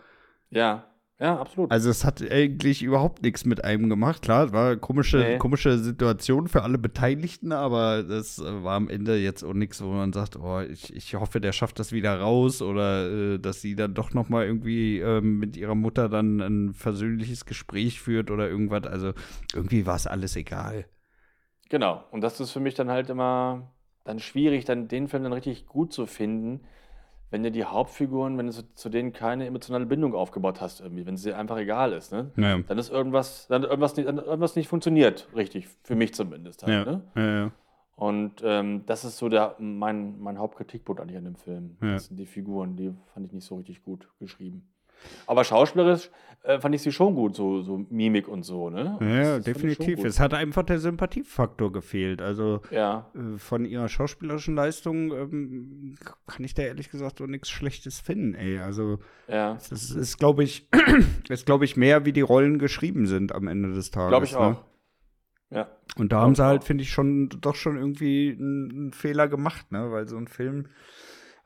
Ja, 0.51 0.87
ja, 1.19 1.39
absolut. 1.39 1.71
Also 1.71 1.89
es 1.89 2.03
hat 2.03 2.21
eigentlich 2.29 2.83
überhaupt 2.83 3.21
nichts 3.23 3.45
mit 3.45 3.63
einem 3.63 3.89
gemacht. 3.89 4.21
Klar, 4.21 4.47
es 4.47 4.51
war 4.53 4.67
eine 4.71 4.77
komische, 4.77 5.17
Nee. 5.17 5.37
komische 5.37 5.77
Situation 5.77 6.47
für 6.47 6.63
alle 6.63 6.77
Beteiligten, 6.77 7.53
aber 7.53 8.03
das 8.03 8.39
äh, 8.39 8.63
war 8.63 8.75
am 8.75 8.89
Ende 8.89 9.17
jetzt 9.17 9.43
auch 9.43 9.53
nichts, 9.53 9.81
wo 9.81 9.87
man 9.87 10.11
sagt, 10.11 10.35
oh, 10.37 10.59
ich, 10.59 10.93
ich 10.93 11.15
hoffe, 11.15 11.39
der 11.39 11.53
schafft 11.53 11.79
das 11.79 11.91
wieder 11.93 12.19
raus 12.19 12.61
oder 12.61 13.33
äh, 13.35 13.39
dass 13.39 13.61
sie 13.61 13.75
dann 13.75 13.93
doch 13.93 14.13
noch 14.13 14.27
mal 14.27 14.45
irgendwie 14.45 14.99
ähm, 14.99 15.39
mit 15.39 15.55
ihrer 15.55 15.75
Mutter 15.75 16.09
dann 16.09 16.41
ein 16.41 16.73
versöhnliches 16.73 17.45
Gespräch 17.45 18.01
führt 18.01 18.29
oder 18.29 18.49
irgendwas. 18.49 18.83
Also 18.85 19.13
irgendwie 19.53 19.85
war 19.85 19.95
es 19.95 20.07
alles 20.07 20.35
egal. 20.35 20.85
Genau. 21.69 22.03
Und 22.11 22.21
das 22.21 22.39
ist 22.39 22.51
für 22.51 22.59
mich 22.59 22.75
dann 22.75 22.89
halt 22.89 23.09
immer 23.09 23.71
dann 24.03 24.19
schwierig, 24.19 24.65
dann 24.65 24.87
den 24.87 25.07
Film 25.07 25.23
dann 25.23 25.33
richtig 25.33 25.65
gut 25.65 25.91
zu 25.93 26.05
finden, 26.05 26.61
wenn 27.35 27.43
dir 27.43 27.51
die 27.51 27.65
Hauptfiguren, 27.65 28.37
wenn 28.37 28.47
du 28.47 28.53
zu, 28.75 28.87
denen 28.87 29.11
keine 29.11 29.45
emotionale 29.45 29.85
Bindung 29.85 30.15
aufgebaut 30.15 30.61
hast, 30.61 30.79
irgendwie, 30.79 31.05
wenn 31.05 31.15
es 31.15 31.23
dir 31.23 31.37
einfach 31.37 31.57
egal 31.57 31.91
ist, 31.91 32.13
ne? 32.13 32.31
Ja, 32.37 32.57
Dann 32.59 32.77
ist 32.77 32.89
irgendwas, 32.89 33.47
dann 33.47 33.63
irgendwas 33.63 33.97
nicht, 33.97 34.07
dann 34.07 34.19
irgendwas 34.19 34.55
nicht 34.55 34.69
funktioniert, 34.69 35.27
richtig, 35.35 35.67
für 35.83 35.95
mich 35.95 36.13
zumindest 36.13 36.63
halt, 36.63 36.87
ja, 36.87 36.91
ne? 36.93 37.01
ja, 37.15 37.39
ja. 37.43 37.51
Und 37.97 38.41
ähm, 38.41 38.83
das 38.85 39.03
ist 39.03 39.17
so 39.17 39.27
der, 39.27 39.55
mein, 39.59 40.17
mein 40.21 40.37
Hauptkritikpunkt 40.37 41.01
eigentlich 41.01 41.17
an 41.17 41.25
dem 41.25 41.35
Film. 41.35 41.75
Das 41.81 42.05
sind 42.05 42.15
die 42.17 42.25
Figuren, 42.25 42.77
die 42.77 42.93
fand 43.13 43.25
ich 43.25 43.33
nicht 43.33 43.45
so 43.45 43.55
richtig 43.55 43.83
gut 43.83 44.09
geschrieben. 44.19 44.65
Aber 45.27 45.43
schauspielerisch 45.43 46.09
äh, 46.45 46.59
fand 46.59 46.75
ich 46.75 46.81
sie 46.81 46.91
schon 46.91 47.15
gut, 47.15 47.35
so, 47.35 47.61
so 47.61 47.85
Mimik 47.89 48.27
und 48.27 48.43
so, 48.43 48.69
ne? 48.69 48.97
Ja, 49.01 49.37
Das 49.37 49.45
definitiv. 49.45 50.03
Es 50.03 50.19
hat 50.19 50.33
einfach 50.33 50.63
der 50.63 50.79
Sympathiefaktor 50.79 51.71
gefehlt. 51.71 52.21
Also 52.21 52.61
Ja, 52.69 53.11
äh, 53.15 53.37
von 53.37 53.65
ihrer 53.65 53.89
schauspielerischen 53.89 54.55
Leistung 54.55 55.11
ähm, 55.11 55.95
kann 56.27 56.43
ich 56.45 56.53
da 56.53 56.63
ehrlich 56.63 56.91
gesagt 56.91 57.17
so 57.17 57.25
nichts 57.25 57.49
Schlechtes 57.49 57.99
finden, 57.99 58.35
ey. 58.35 58.59
Also 58.59 58.99
ja. 59.27 59.57
das 59.69 59.89
ist, 59.91 60.19
glaube 60.19 60.43
ich, 60.43 60.69
ist, 61.29 61.45
glaube 61.45 61.65
ich, 61.65 61.77
mehr, 61.77 62.05
wie 62.05 62.13
die 62.13 62.21
Rollen 62.21 62.59
geschrieben 62.59 63.07
sind 63.07 63.33
am 63.33 63.47
Ende 63.47 63.73
des 63.73 63.89
Tages. 63.89 64.09
Glaube 64.09 64.25
ich 64.25 64.33
ne? 64.33 64.39
auch. 64.39 64.63
Ja. 65.49 65.67
Und 65.97 66.11
da 66.11 66.21
haben 66.21 66.35
sie 66.35 66.43
halt, 66.43 66.63
finde 66.63 66.83
ich, 66.83 66.91
schon 66.91 67.29
doch 67.29 67.55
schon 67.55 67.77
irgendwie 67.77 68.35
einen, 68.37 68.71
einen 68.71 68.93
Fehler 68.93 69.27
gemacht, 69.27 69.71
ne? 69.71 69.91
Weil 69.91 70.07
so 70.07 70.17
ein 70.17 70.27
Film, 70.27 70.67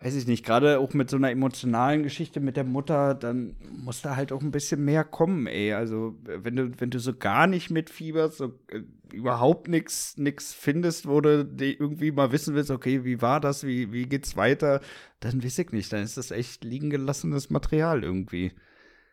weiß 0.01 0.15
ich 0.15 0.27
nicht, 0.27 0.45
gerade 0.45 0.79
auch 0.79 0.93
mit 0.93 1.09
so 1.09 1.17
einer 1.17 1.29
emotionalen 1.29 2.03
Geschichte 2.03 2.39
mit 2.39 2.55
der 2.55 2.63
Mutter, 2.63 3.13
dann 3.13 3.57
muss 3.83 4.01
da 4.01 4.15
halt 4.15 4.31
auch 4.31 4.41
ein 4.41 4.51
bisschen 4.51 4.85
mehr 4.85 5.03
kommen, 5.03 5.45
ey. 5.45 5.73
Also, 5.73 6.15
wenn 6.23 6.55
du, 6.55 6.71
wenn 6.79 6.89
du 6.89 6.99
so 6.99 7.13
gar 7.13 7.47
nicht 7.47 7.69
mitfieberst, 7.69 8.37
so 8.37 8.53
äh, 8.69 8.81
überhaupt 9.11 9.67
nichts 9.67 10.17
nix 10.17 10.53
findest, 10.53 11.07
wo 11.07 11.19
du 11.19 11.49
irgendwie 11.59 12.11
mal 12.11 12.31
wissen 12.31 12.55
willst, 12.55 12.71
okay, 12.71 13.03
wie 13.03 13.21
war 13.21 13.41
das, 13.41 13.67
wie, 13.67 13.91
wie 13.91 14.05
geht's 14.05 14.37
weiter, 14.37 14.79
dann 15.19 15.43
weiß 15.43 15.59
ich 15.59 15.71
nicht, 15.71 15.91
dann 15.91 16.01
ist 16.01 16.17
das 16.17 16.31
echt 16.31 16.63
liegen 16.63 16.89
gelassenes 16.89 17.49
Material 17.49 18.03
irgendwie. 18.03 18.53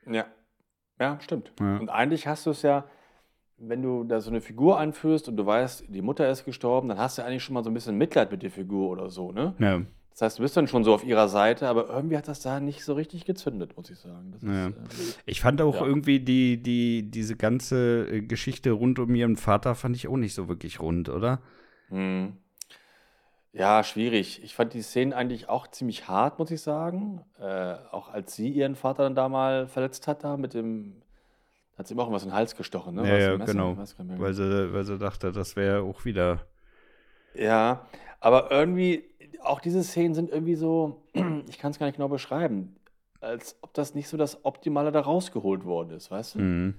Ja. 0.08 0.26
Ja, 1.00 1.18
stimmt. 1.20 1.52
Ja. 1.60 1.78
Und 1.78 1.88
eigentlich 1.88 2.26
hast 2.28 2.46
du 2.46 2.50
es 2.50 2.62
ja, 2.62 2.88
wenn 3.58 3.82
du 3.82 4.04
da 4.04 4.20
so 4.20 4.30
eine 4.30 4.40
Figur 4.40 4.78
einführst 4.78 5.28
und 5.28 5.36
du 5.36 5.44
weißt, 5.44 5.86
die 5.88 6.00
Mutter 6.00 6.30
ist 6.30 6.44
gestorben, 6.44 6.88
dann 6.88 6.98
hast 6.98 7.18
du 7.18 7.24
eigentlich 7.24 7.42
schon 7.42 7.54
mal 7.54 7.64
so 7.64 7.70
ein 7.70 7.74
bisschen 7.74 7.98
Mitleid 7.98 8.30
mit 8.30 8.42
der 8.42 8.50
Figur 8.50 8.88
oder 8.88 9.10
so, 9.10 9.32
ne? 9.32 9.54
Ja. 9.58 9.82
Das 10.16 10.22
heißt, 10.22 10.38
du 10.38 10.42
bist 10.44 10.56
dann 10.56 10.66
schon 10.66 10.82
so 10.82 10.94
auf 10.94 11.04
ihrer 11.04 11.28
Seite, 11.28 11.68
aber 11.68 11.90
irgendwie 11.90 12.16
hat 12.16 12.26
das 12.26 12.40
da 12.40 12.58
nicht 12.58 12.82
so 12.82 12.94
richtig 12.94 13.26
gezündet, 13.26 13.76
muss 13.76 13.90
ich 13.90 13.98
sagen. 13.98 14.32
Das 14.32 14.42
Ja. 14.42 14.68
ist, 14.68 15.18
äh, 15.18 15.20
Ich 15.26 15.42
fand 15.42 15.60
auch 15.60 15.74
Ja. 15.74 15.84
irgendwie 15.84 16.20
die, 16.20 16.56
die, 16.62 17.10
diese 17.10 17.36
ganze 17.36 18.06
äh, 18.10 18.22
Geschichte 18.22 18.70
rund 18.70 18.98
um 18.98 19.14
ihren 19.14 19.36
Vater 19.36 19.74
fand 19.74 19.94
ich 19.94 20.08
auch 20.08 20.16
nicht 20.16 20.32
so 20.34 20.48
wirklich 20.48 20.80
rund, 20.80 21.10
oder? 21.10 21.42
hm. 21.90 22.32
Ja, 23.52 23.82
schwierig. 23.84 24.42
Ich 24.42 24.54
fand 24.54 24.74
die 24.74 24.82
Szenen 24.82 25.12
eigentlich 25.12 25.48
auch 25.48 25.66
ziemlich 25.68 26.08
hart, 26.08 26.38
muss 26.38 26.50
ich 26.50 26.60
sagen. 26.60 27.22
Äh, 27.38 27.74
auch 27.90 28.08
als 28.10 28.34
sie 28.36 28.48
ihren 28.50 28.74
Vater 28.74 29.04
dann 29.04 29.14
da 29.14 29.28
mal 29.28 29.66
verletzt 29.66 30.06
hat, 30.08 30.24
da 30.24 30.36
mit 30.36 30.52
dem, 30.54 31.02
hat 31.78 31.86
sie 31.86 31.94
ihm 31.94 32.00
auch 32.00 32.10
was 32.12 32.22
in 32.22 32.30
den 32.30 32.34
Hals 32.36 32.56
gestochen, 32.56 32.94
ne? 32.94 33.06
Ja, 33.08 33.16
ja, 33.18 33.36
Messer? 33.38 33.52
genau. 33.52 33.76
Weil 34.18 34.34
sie, 34.34 34.72
weil 34.72 34.84
sie 34.84 34.98
dachte, 34.98 35.32
das 35.32 35.56
wäre 35.56 35.82
auch 35.82 36.04
wieder. 36.04 36.46
Ja, 37.34 37.86
aber 38.20 38.50
irgendwie, 38.50 39.04
auch 39.42 39.60
diese 39.60 39.82
Szenen 39.82 40.14
sind 40.14 40.30
irgendwie 40.30 40.54
so, 40.54 41.02
ich 41.48 41.58
kann 41.58 41.70
es 41.70 41.78
gar 41.78 41.86
nicht 41.86 41.96
genau 41.96 42.08
beschreiben, 42.08 42.76
als 43.20 43.56
ob 43.62 43.74
das 43.74 43.94
nicht 43.94 44.08
so 44.08 44.16
das 44.16 44.44
Optimale 44.44 44.92
da 44.92 45.00
rausgeholt 45.00 45.64
worden 45.64 45.90
ist, 45.90 46.10
weißt 46.10 46.36
du? 46.36 46.38
Mhm. 46.40 46.74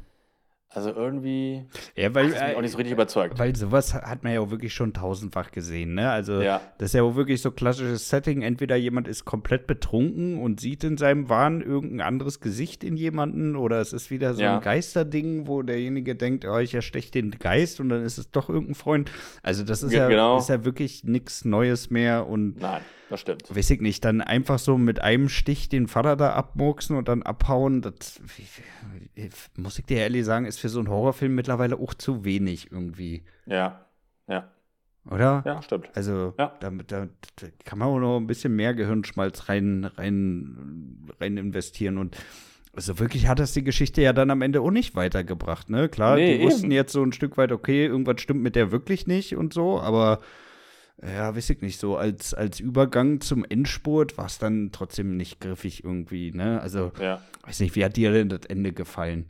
Also 0.70 0.92
irgendwie, 0.94 1.66
Ja, 1.96 2.10
ach, 2.10 2.16
weil, 2.16 2.28
mich 2.28 2.38
auch 2.56 2.62
nicht 2.62 2.72
so 2.72 2.78
richtig 2.78 2.92
überzeugt. 2.94 3.40
weil 3.40 3.56
sowas 3.56 3.94
hat 3.94 4.24
man 4.24 4.34
ja 4.34 4.42
auch 4.42 4.52
wirklich 4.52 4.74
schon 4.74 4.94
tausendfach 4.94 5.52
gesehen, 5.52 5.94
ne? 5.96 6.12
Also, 6.12 6.42
Ja. 6.42 6.60
das 6.78 6.90
ist 6.90 6.94
ja 6.94 7.04
auch 7.04 7.16
wirklich 7.16 7.42
so 7.42 7.52
klassisches 7.52 8.10
Setting. 8.10 8.42
Entweder 8.42 8.76
jemand 8.76 9.08
ist 9.08 9.24
komplett 9.24 9.66
betrunken 9.66 10.38
und 10.38 10.60
sieht 10.60 10.84
in 10.84 10.98
seinem 10.98 11.30
Wahn 11.30 11.62
irgendein 11.62 12.02
anderes 12.02 12.42
Gesicht 12.42 12.84
in 12.84 12.98
jemanden 12.98 13.56
oder 13.56 13.80
es 13.80 13.94
ist 13.94 14.12
wieder 14.12 14.34
so 14.34 14.42
Ja. 14.42 14.58
ein 14.58 14.62
Geisterding, 14.62 15.48
wo 15.48 15.62
derjenige 15.64 16.16
denkt, 16.16 16.46
oh, 16.46 16.58
ich 16.58 16.74
ersteche 16.76 17.12
den 17.12 17.32
Geist 17.32 17.80
und 17.80 17.88
dann 17.88 18.04
ist 18.04 18.18
es 18.18 18.30
doch 18.32 18.50
irgendein 18.50 18.76
Freund. 18.76 19.10
Also, 19.44 19.64
das 19.64 19.84
ist 19.84 19.94
ja, 19.94 20.10
genau. 20.10 20.38
ist 20.38 20.50
ja 20.50 20.66
wirklich 20.66 21.06
nichts 21.06 21.46
Neues 21.46 21.90
mehr 21.90 22.28
und 22.28 22.60
Nein, 22.60 22.82
das 23.10 23.22
stimmt. 23.22 23.44
weiß 23.56 23.70
ich 23.70 23.80
nicht, 23.80 24.04
dann 24.04 24.20
einfach 24.20 24.60
so 24.60 24.78
mit 24.78 25.02
einem 25.02 25.30
Stich 25.30 25.70
den 25.70 25.88
Vater 25.88 26.18
da 26.18 26.34
abmurksen 26.34 26.98
und 26.98 27.08
dann 27.08 27.24
abhauen, 27.24 27.82
das 27.82 28.20
muss 29.56 29.80
ich 29.80 29.86
dir 29.86 29.98
ehrlich 29.98 30.26
sagen, 30.26 30.46
ist 30.46 30.57
für 30.60 30.70
so 30.70 30.80
einen 30.80 30.90
Horrorfilm 30.90 31.34
mittlerweile 31.36 31.78
auch 31.80 31.94
zu 31.94 32.24
wenig 32.26 32.72
irgendwie, 32.72 33.24
Ja, 33.46 33.86
ja, 34.28 34.52
oder? 35.10 35.44
ja, 35.46 35.62
stimmt. 35.62 35.90
Also, 35.96 36.34
Ja. 36.38 36.56
damit, 36.60 36.92
da, 36.92 37.08
da 37.38 37.48
kann 37.66 37.80
man 37.80 37.88
auch 37.90 38.00
noch 38.00 38.18
ein 38.18 38.28
bisschen 38.28 38.56
mehr 38.56 38.74
Gehirnschmalz 38.74 39.50
rein, 39.50 39.86
rein, 39.86 41.10
rein 41.20 41.38
investieren 41.38 41.98
und 41.98 42.18
also 42.76 43.00
wirklich 43.00 43.28
hat 43.28 43.40
das 43.40 43.54
die 43.54 43.64
Geschichte 43.64 44.04
ja 44.04 44.14
dann 44.14 44.30
am 44.30 44.44
Ende 44.44 44.62
auch 44.62 44.70
nicht 44.70 44.96
weitergebracht, 44.96 45.68
ne? 45.72 45.90
Klar, 45.90 46.18
Nee, 46.18 46.38
die 46.38 46.44
wussten 46.44 46.66
eben. 46.66 46.74
jetzt 46.74 46.92
so 46.94 47.02
ein 47.02 47.12
Stück 47.12 47.36
weit, 47.38 47.52
okay, 47.52 47.88
irgendwas 47.88 48.22
stimmt 48.22 48.44
mit 48.44 48.56
der 48.56 48.72
wirklich 48.72 49.08
nicht 49.08 49.36
und 49.36 49.52
so, 49.52 49.80
aber 49.80 50.20
ja, 51.02 51.36
weiß 51.36 51.50
ich 51.52 51.62
nicht, 51.62 51.80
so 51.80 51.98
als, 51.98 52.34
als 52.36 52.60
Übergang 52.60 53.20
zum 53.22 53.46
Endspurt 53.46 54.18
war 54.18 54.26
es 54.28 54.38
dann 54.38 54.72
trotzdem 54.72 55.18
nicht 55.18 55.40
griffig 55.40 55.84
irgendwie, 55.84 56.32
ne? 56.32 56.62
Also, 56.62 56.92
Ja. 57.00 57.20
weiß 57.48 57.62
nicht, 57.62 57.76
wie 57.76 57.84
hat 57.86 57.96
dir 57.98 58.12
denn 58.12 58.30
das 58.30 58.42
Ende 58.48 58.74
gefallen? 58.74 59.26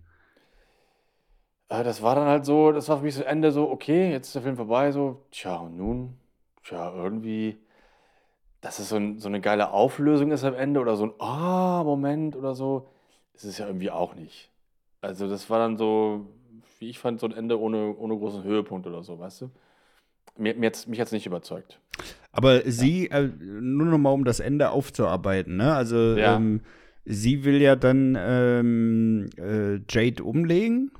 Äh, 1.69 1.83
Das 1.83 2.01
war 2.01 2.15
dann 2.15 2.27
halt 2.27 2.45
so, 2.45 2.71
das 2.71 2.87
war 2.89 2.97
für 2.97 3.03
mich 3.03 3.15
so 3.15 3.23
Ende 3.23 3.51
so, 3.51 3.69
okay, 3.69 4.11
jetzt 4.11 4.27
ist 4.27 4.35
der 4.35 4.41
Film 4.41 4.55
vorbei, 4.55 4.91
so, 4.91 5.25
tja, 5.31 5.57
und 5.57 5.77
nun, 5.77 6.17
tja, 6.63 6.93
irgendwie, 6.95 7.57
dass 8.61 8.79
es 8.79 8.89
so, 8.89 8.95
ein, 8.95 9.19
so 9.19 9.27
eine 9.27 9.41
geile 9.41 9.71
Auflösung 9.71 10.31
ist 10.31 10.43
am 10.43 10.53
Ende 10.55 10.79
oder 10.79 10.95
so 10.95 11.05
ein 11.05 11.13
Ah-Moment 11.19 12.35
oder 12.35 12.55
so, 12.55 12.89
ist 13.33 13.43
es 13.43 13.57
ja 13.57 13.67
irgendwie 13.67 13.91
auch 13.91 14.15
nicht. 14.15 14.49
Also 15.01 15.29
das 15.29 15.49
war 15.49 15.59
dann 15.59 15.77
so, 15.77 16.27
wie 16.79 16.89
ich 16.89 16.99
fand, 16.99 17.19
so 17.19 17.27
ein 17.27 17.33
Ende 17.33 17.59
ohne, 17.59 17.95
ohne 17.97 18.17
großen 18.17 18.43
Höhepunkt 18.43 18.87
oder 18.87 19.03
so, 19.03 19.19
weißt 19.19 19.41
du? 19.41 19.51
Mir, 20.37 20.55
mir 20.55 20.67
hat's, 20.67 20.87
mich 20.87 20.99
hat 20.99 21.07
es 21.07 21.11
nicht 21.13 21.25
überzeugt. 21.25 21.79
Aber 22.31 22.61
sie, 22.69 23.09
äh, 23.09 23.29
nur 23.39 23.87
noch 23.87 23.97
mal 23.97 24.11
um 24.11 24.23
das 24.25 24.39
Ende 24.39 24.69
aufzuarbeiten, 24.69 25.57
ne? 25.57 25.73
Also, 25.73 26.15
Ja. 26.15 26.35
ähm, 26.35 26.61
sie 27.05 27.43
will 27.45 27.61
ja 27.61 27.75
dann 27.75 28.15
ähm, 28.19 29.29
äh, 29.37 29.79
Jade 29.89 30.23
umlegen, 30.23 30.91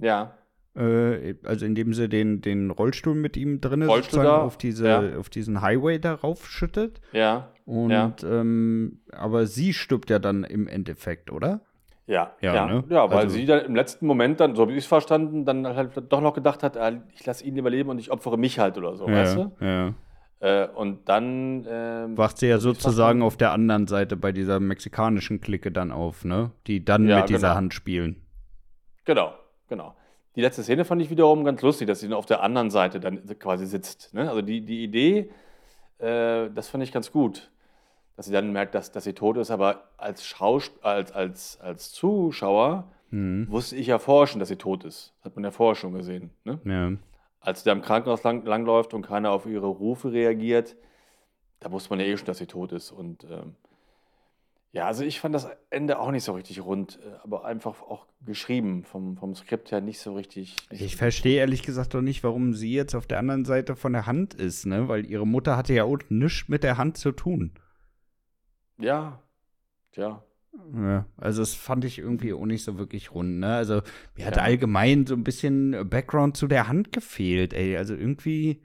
Ja, 0.00 0.34
äh, 0.76 1.34
also 1.44 1.66
indem 1.66 1.94
sie 1.94 2.08
den, 2.08 2.40
den 2.40 2.70
Rollstuhl 2.70 3.14
mit 3.14 3.36
ihm 3.36 3.60
drin 3.60 3.82
Rollstuhl 3.82 4.22
da, 4.22 4.42
auf, 4.42 4.56
diese, 4.56 4.86
ja. 4.88 5.18
auf 5.18 5.28
diesen 5.28 5.60
Highway 5.62 5.98
darauf 5.98 6.46
schüttet. 6.48 7.00
ja, 7.12 7.52
Und, 7.64 7.90
Ja. 7.90 8.12
ähm, 8.24 9.00
aber 9.12 9.46
sie 9.46 9.72
stirbt 9.72 10.10
ja 10.10 10.18
dann 10.18 10.44
im 10.44 10.66
Endeffekt, 10.68 11.30
oder? 11.32 11.60
ja, 12.06 12.32
Ja, 12.40 12.54
ja, 12.54 12.66
ne? 12.66 12.84
ja, 12.88 13.08
weil 13.10 13.18
Also- 13.18 13.36
sie 13.36 13.46
dann 13.46 13.64
im 13.66 13.74
letzten 13.76 14.04
Moment 14.06 14.40
dann, 14.40 14.56
so 14.56 14.68
wie 14.68 14.72
ich 14.72 14.78
es 14.78 14.86
verstanden, 14.86 15.44
dann 15.44 15.64
halt 15.66 15.90
doch 16.08 16.20
noch 16.20 16.34
gedacht 16.34 16.62
hat, 16.64 16.76
ah, 16.76 16.90
ich 17.14 17.24
lasse 17.24 17.44
ihn 17.44 17.56
überleben 17.56 17.88
und 17.90 17.98
ich 18.00 18.10
opfere 18.10 18.36
mich 18.36 18.58
halt 18.58 18.76
oder 18.78 18.96
so, 18.96 19.06
weißt 19.06 19.36
du? 19.36 19.52
ja. 19.60 19.94
Äh, 20.42 20.68
und 20.68 21.06
dann 21.08 21.66
ähm, 21.68 22.16
Wacht 22.16 22.38
sie 22.38 22.46
ja 22.46 22.58
sozusagen 22.58 23.20
auf 23.22 23.36
der 23.36 23.52
anderen 23.52 23.86
Seite 23.86 24.16
bei 24.16 24.32
dieser 24.32 24.58
mexikanischen 24.58 25.40
Clique 25.42 25.70
dann 25.70 25.92
auf, 25.92 26.24
ne? 26.24 26.50
Die 26.66 26.82
dann 26.82 27.06
Ja, 27.06 27.20
mit 27.20 27.28
dieser 27.28 27.48
genau. 27.48 27.54
Hand 27.56 27.74
spielen. 27.74 28.16
Genau, 29.04 29.34
genau. 29.70 29.94
die 30.36 30.42
letzte 30.42 30.62
Szene 30.62 30.84
fand 30.84 31.00
ich 31.00 31.08
wiederum 31.08 31.44
ganz 31.44 31.62
lustig, 31.62 31.86
dass 31.86 32.00
sie 32.00 32.08
dann 32.08 32.18
auf 32.18 32.26
der 32.26 32.42
anderen 32.42 32.70
Seite 32.70 33.00
dann 33.00 33.26
quasi 33.38 33.64
sitzt. 33.64 34.12
Ne? 34.12 34.28
Also 34.28 34.42
die, 34.42 34.60
die 34.60 34.84
Idee, 34.84 35.30
äh, 35.98 36.50
das 36.50 36.68
fand 36.68 36.84
ich 36.84 36.92
ganz 36.92 37.10
gut. 37.10 37.50
Dass 38.16 38.26
sie 38.26 38.32
dann 38.32 38.52
merkt, 38.52 38.74
dass, 38.74 38.92
dass 38.92 39.04
sie 39.04 39.14
tot 39.14 39.38
ist, 39.38 39.50
aber 39.50 39.88
als, 39.96 40.26
Schausp 40.26 40.84
als, 40.84 41.10
als, 41.12 41.58
als 41.62 41.90
Zuschauer 41.92 42.84
Mhm. 43.10 43.50
wusste 43.50 43.76
ich 43.76 43.88
ja 43.88 43.98
vorher 43.98 44.26
schon, 44.26 44.38
dass 44.38 44.48
sie 44.48 44.56
tot 44.56 44.84
ist. 44.84 45.12
Hat 45.22 45.34
man 45.34 45.44
ja 45.44 45.50
vorher 45.50 45.74
schon 45.74 45.92
gesehen. 45.94 46.30
Ne? 46.44 46.60
Ja. 46.64 46.92
Als 47.40 47.60
sie 47.60 47.64
da 47.64 47.72
im 47.72 47.82
Krankenhaus 47.82 48.22
lang, 48.22 48.44
langläuft 48.44 48.94
und 48.94 49.02
keiner 49.02 49.32
auf 49.32 49.46
ihre 49.46 49.66
Rufe 49.66 50.12
reagiert, 50.12 50.76
da 51.58 51.72
wusste 51.72 51.90
man 51.90 52.00
ja 52.00 52.06
eh 52.06 52.16
schon, 52.16 52.26
dass 52.26 52.38
sie 52.38 52.46
tot 52.46 52.72
ist. 52.72 52.92
Und 52.92 53.24
ähm, 53.24 53.56
ja, 54.72 54.86
also 54.86 55.02
ich 55.04 55.20
fand 55.20 55.34
das 55.34 55.48
Ende 55.70 55.98
auch 55.98 56.10
nicht 56.10 56.24
so 56.24 56.32
richtig 56.32 56.64
rund, 56.64 56.98
äh, 57.04 57.16
aber 57.22 57.44
einfach 57.44 57.82
auch 57.82 58.06
geschrieben, 58.24 58.84
vom, 58.84 59.16
vom 59.16 59.34
Skript 59.34 59.72
her 59.72 59.80
nicht 59.80 59.98
so 59.98 60.14
richtig. 60.14 60.56
Nicht 60.70 60.80
Ich 60.82 60.96
verstehe 60.96 61.38
ehrlich 61.38 61.62
gesagt 61.62 61.94
doch 61.94 62.02
nicht, 62.02 62.22
warum 62.22 62.54
sie 62.54 62.72
jetzt 62.72 62.94
auf 62.94 63.06
der 63.06 63.18
anderen 63.18 63.44
Seite 63.44 63.74
von 63.76 63.92
der 63.92 64.06
Hand 64.06 64.34
ist, 64.34 64.66
ne? 64.66 64.88
Weil 64.88 65.06
ihre 65.06 65.26
Mutter 65.26 65.56
hatte 65.56 65.74
ja 65.74 65.84
auch 65.84 65.98
nichts 66.08 66.48
mit 66.48 66.62
der 66.62 66.78
Hand 66.78 66.98
zu 66.98 67.12
tun. 67.12 67.52
Ja, 68.78 69.20
tja. 69.92 70.22
Ja, 70.74 71.06
also 71.16 71.42
das 71.42 71.54
fand 71.54 71.84
ich 71.84 71.98
irgendwie 71.98 72.32
auch 72.32 72.44
nicht 72.46 72.64
so 72.64 72.76
wirklich 72.78 73.12
rund, 73.12 73.38
ne? 73.38 73.54
Also 73.54 73.82
mir 74.16 74.26
hat 74.26 74.36
Ja. 74.36 74.42
allgemein 74.42 75.06
so 75.06 75.14
ein 75.14 75.24
bisschen 75.24 75.88
Background 75.88 76.36
zu 76.36 76.48
der 76.48 76.68
Hand 76.68 76.92
gefehlt, 76.92 77.54
ey. 77.54 77.76
Also 77.76 77.94
irgendwie, 77.94 78.60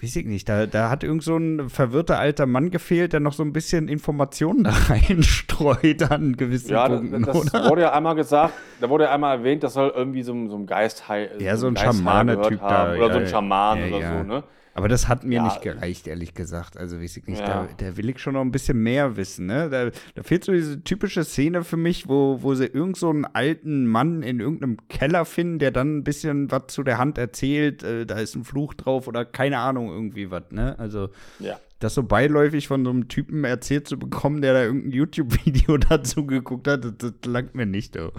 weiß 0.00 0.16
ich 0.16 0.26
nicht, 0.26 0.48
da, 0.48 0.66
da 0.66 0.90
hat 0.90 1.04
irgend 1.04 1.22
so 1.22 1.36
ein 1.36 1.68
verwirrter 1.68 2.18
alter 2.18 2.46
Mann 2.46 2.70
gefehlt, 2.70 3.12
der 3.12 3.20
noch 3.20 3.32
so 3.32 3.42
ein 3.42 3.52
bisschen 3.52 3.88
Informationen 3.88 4.64
da 4.64 4.70
reinstreut 4.88 6.02
an 6.10 6.36
gewissen 6.36 6.70
Ja, 6.72 6.88
das, 6.88 7.00
Punkten, 7.00 7.22
das 7.24 7.54
oder? 7.54 7.68
wurde 7.70 7.82
ja 7.82 7.92
einmal 7.92 8.14
gesagt, 8.14 8.54
da 8.80 8.88
wurde 8.90 9.04
ja 9.04 9.12
einmal 9.12 9.38
erwähnt, 9.38 9.62
das 9.62 9.74
soll 9.74 9.92
irgendwie 9.94 10.22
so, 10.22 10.32
ein- 10.32 10.48
so 10.50 10.56
ein 10.56 10.66
Geist 10.66 11.04
Ja, 11.38 11.56
so 11.56 11.66
ein 11.68 11.76
Schamane-Typ 11.76 12.60
da, 12.60 12.94
Oder 12.96 13.06
ja, 13.06 13.12
so 13.12 13.18
ein 13.18 13.26
Schaman 13.26 13.78
ja, 13.78 13.86
oder 13.86 14.00
ja. 14.00 14.18
so, 14.18 14.24
ne? 14.24 14.44
Aber 14.74 14.88
das 14.88 15.06
hat 15.08 15.22
mir 15.24 15.36
Ja. 15.36 15.44
nicht 15.44 15.60
gereicht, 15.60 16.06
ehrlich 16.06 16.32
gesagt. 16.34 16.76
Also 16.78 16.98
weiß 17.00 17.16
ich 17.18 17.26
nicht, 17.26 17.40
Ja. 17.40 17.66
da, 17.66 17.68
da 17.76 17.96
will 17.96 18.08
ich 18.08 18.18
schon 18.18 18.32
noch 18.34 18.40
ein 18.40 18.52
bisschen 18.52 18.82
mehr 18.82 19.16
wissen. 19.16 19.46
Ne? 19.46 19.68
Da, 19.68 19.90
da 20.14 20.22
fehlt 20.22 20.44
so 20.44 20.52
diese 20.52 20.82
typische 20.82 21.24
Szene 21.24 21.62
für 21.62 21.76
mich, 21.76 22.08
wo, 22.08 22.38
wo 22.42 22.54
sie 22.54 22.66
irgend 22.66 22.96
so 22.96 23.10
einen 23.10 23.24
alten 23.26 23.86
Mann 23.86 24.22
in 24.22 24.40
irgendeinem 24.40 24.78
Keller 24.88 25.24
finden, 25.26 25.58
der 25.58 25.72
dann 25.72 25.98
ein 25.98 26.04
bisschen 26.04 26.50
was 26.50 26.68
zu 26.68 26.82
der 26.82 26.96
Hand 26.98 27.18
erzählt. 27.18 27.82
Äh, 27.82 28.06
da 28.06 28.18
ist 28.18 28.34
ein 28.34 28.44
Fluch 28.44 28.72
drauf 28.74 29.08
oder 29.08 29.24
keine 29.26 29.58
Ahnung, 29.58 29.88
irgendwie 29.90 30.30
was. 30.30 30.44
Ne? 30.50 30.78
Also 30.78 31.10
Ja. 31.38 31.58
das 31.78 31.94
so 31.94 32.02
beiläufig 32.02 32.66
von 32.68 32.82
so 32.84 32.90
einem 32.90 33.08
Typen 33.08 33.44
erzählt 33.44 33.86
zu 33.88 33.98
bekommen, 33.98 34.40
der 34.40 34.54
da 34.54 34.62
irgendein 34.62 34.92
YouTube-Video 34.92 35.76
dazu 35.78 36.24
geguckt 36.26 36.66
hat, 36.66 36.84
das, 36.84 36.92
das 36.96 37.12
langt 37.26 37.54
mir 37.54 37.66
nicht. 37.66 37.98
Oh. 37.98 38.10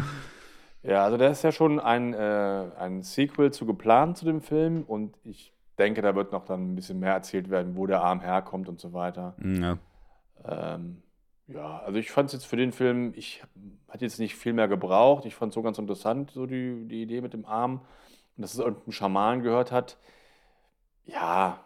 Ja, 0.84 1.06
also 1.06 1.16
da 1.18 1.30
ist 1.30 1.44
ja 1.44 1.52
schon 1.54 1.80
ein, 1.80 2.14
äh, 2.14 2.18
ein 2.78 3.04
Sequel 3.04 3.52
zu 3.52 3.66
geplant 3.66 4.18
zu 4.18 4.26
dem 4.26 4.42
Film 4.42 4.84
und 4.84 5.16
ich 5.24 5.53
denke, 5.76 6.02
da 6.02 6.16
wird 6.16 6.32
noch 6.32 6.46
dann 6.46 6.72
ein 6.72 6.76
bisschen 6.76 7.00
mehr 7.00 7.14
erzählt 7.14 7.50
werden, 7.50 7.76
wo 7.76 7.88
der 7.88 8.02
Arm 8.02 8.22
herkommt 8.22 8.70
und 8.70 8.80
so 8.80 8.94
weiter. 8.94 9.36
Ja. 9.44 9.78
Ähm, 10.46 11.02
ja, 11.48 11.80
also 11.80 12.00
ich 12.00 12.12
fand 12.12 12.28
es 12.28 12.34
jetzt 12.34 12.46
für 12.46 12.56
den 12.56 12.72
Film, 12.72 13.14
ich 13.16 13.44
hatte 13.90 14.06
jetzt 14.06 14.20
nicht 14.20 14.36
viel 14.36 14.54
mehr 14.54 14.68
gebraucht. 14.68 15.26
Ich 15.26 15.36
fand 15.36 15.50
es 15.50 15.56
so 15.56 15.62
ganz 15.62 15.78
interessant, 15.78 16.32
so 16.32 16.46
die, 16.46 16.88
die 16.88 17.02
Idee 17.04 17.22
mit 17.22 17.34
dem 17.34 17.46
Arm 17.46 17.82
und 18.36 18.42
dass 18.42 18.54
es 18.54 18.60
irgendein 18.60 18.92
Schaman 18.92 19.42
gehört 19.42 19.72
hat. 19.72 19.98
Ja, 21.06 21.60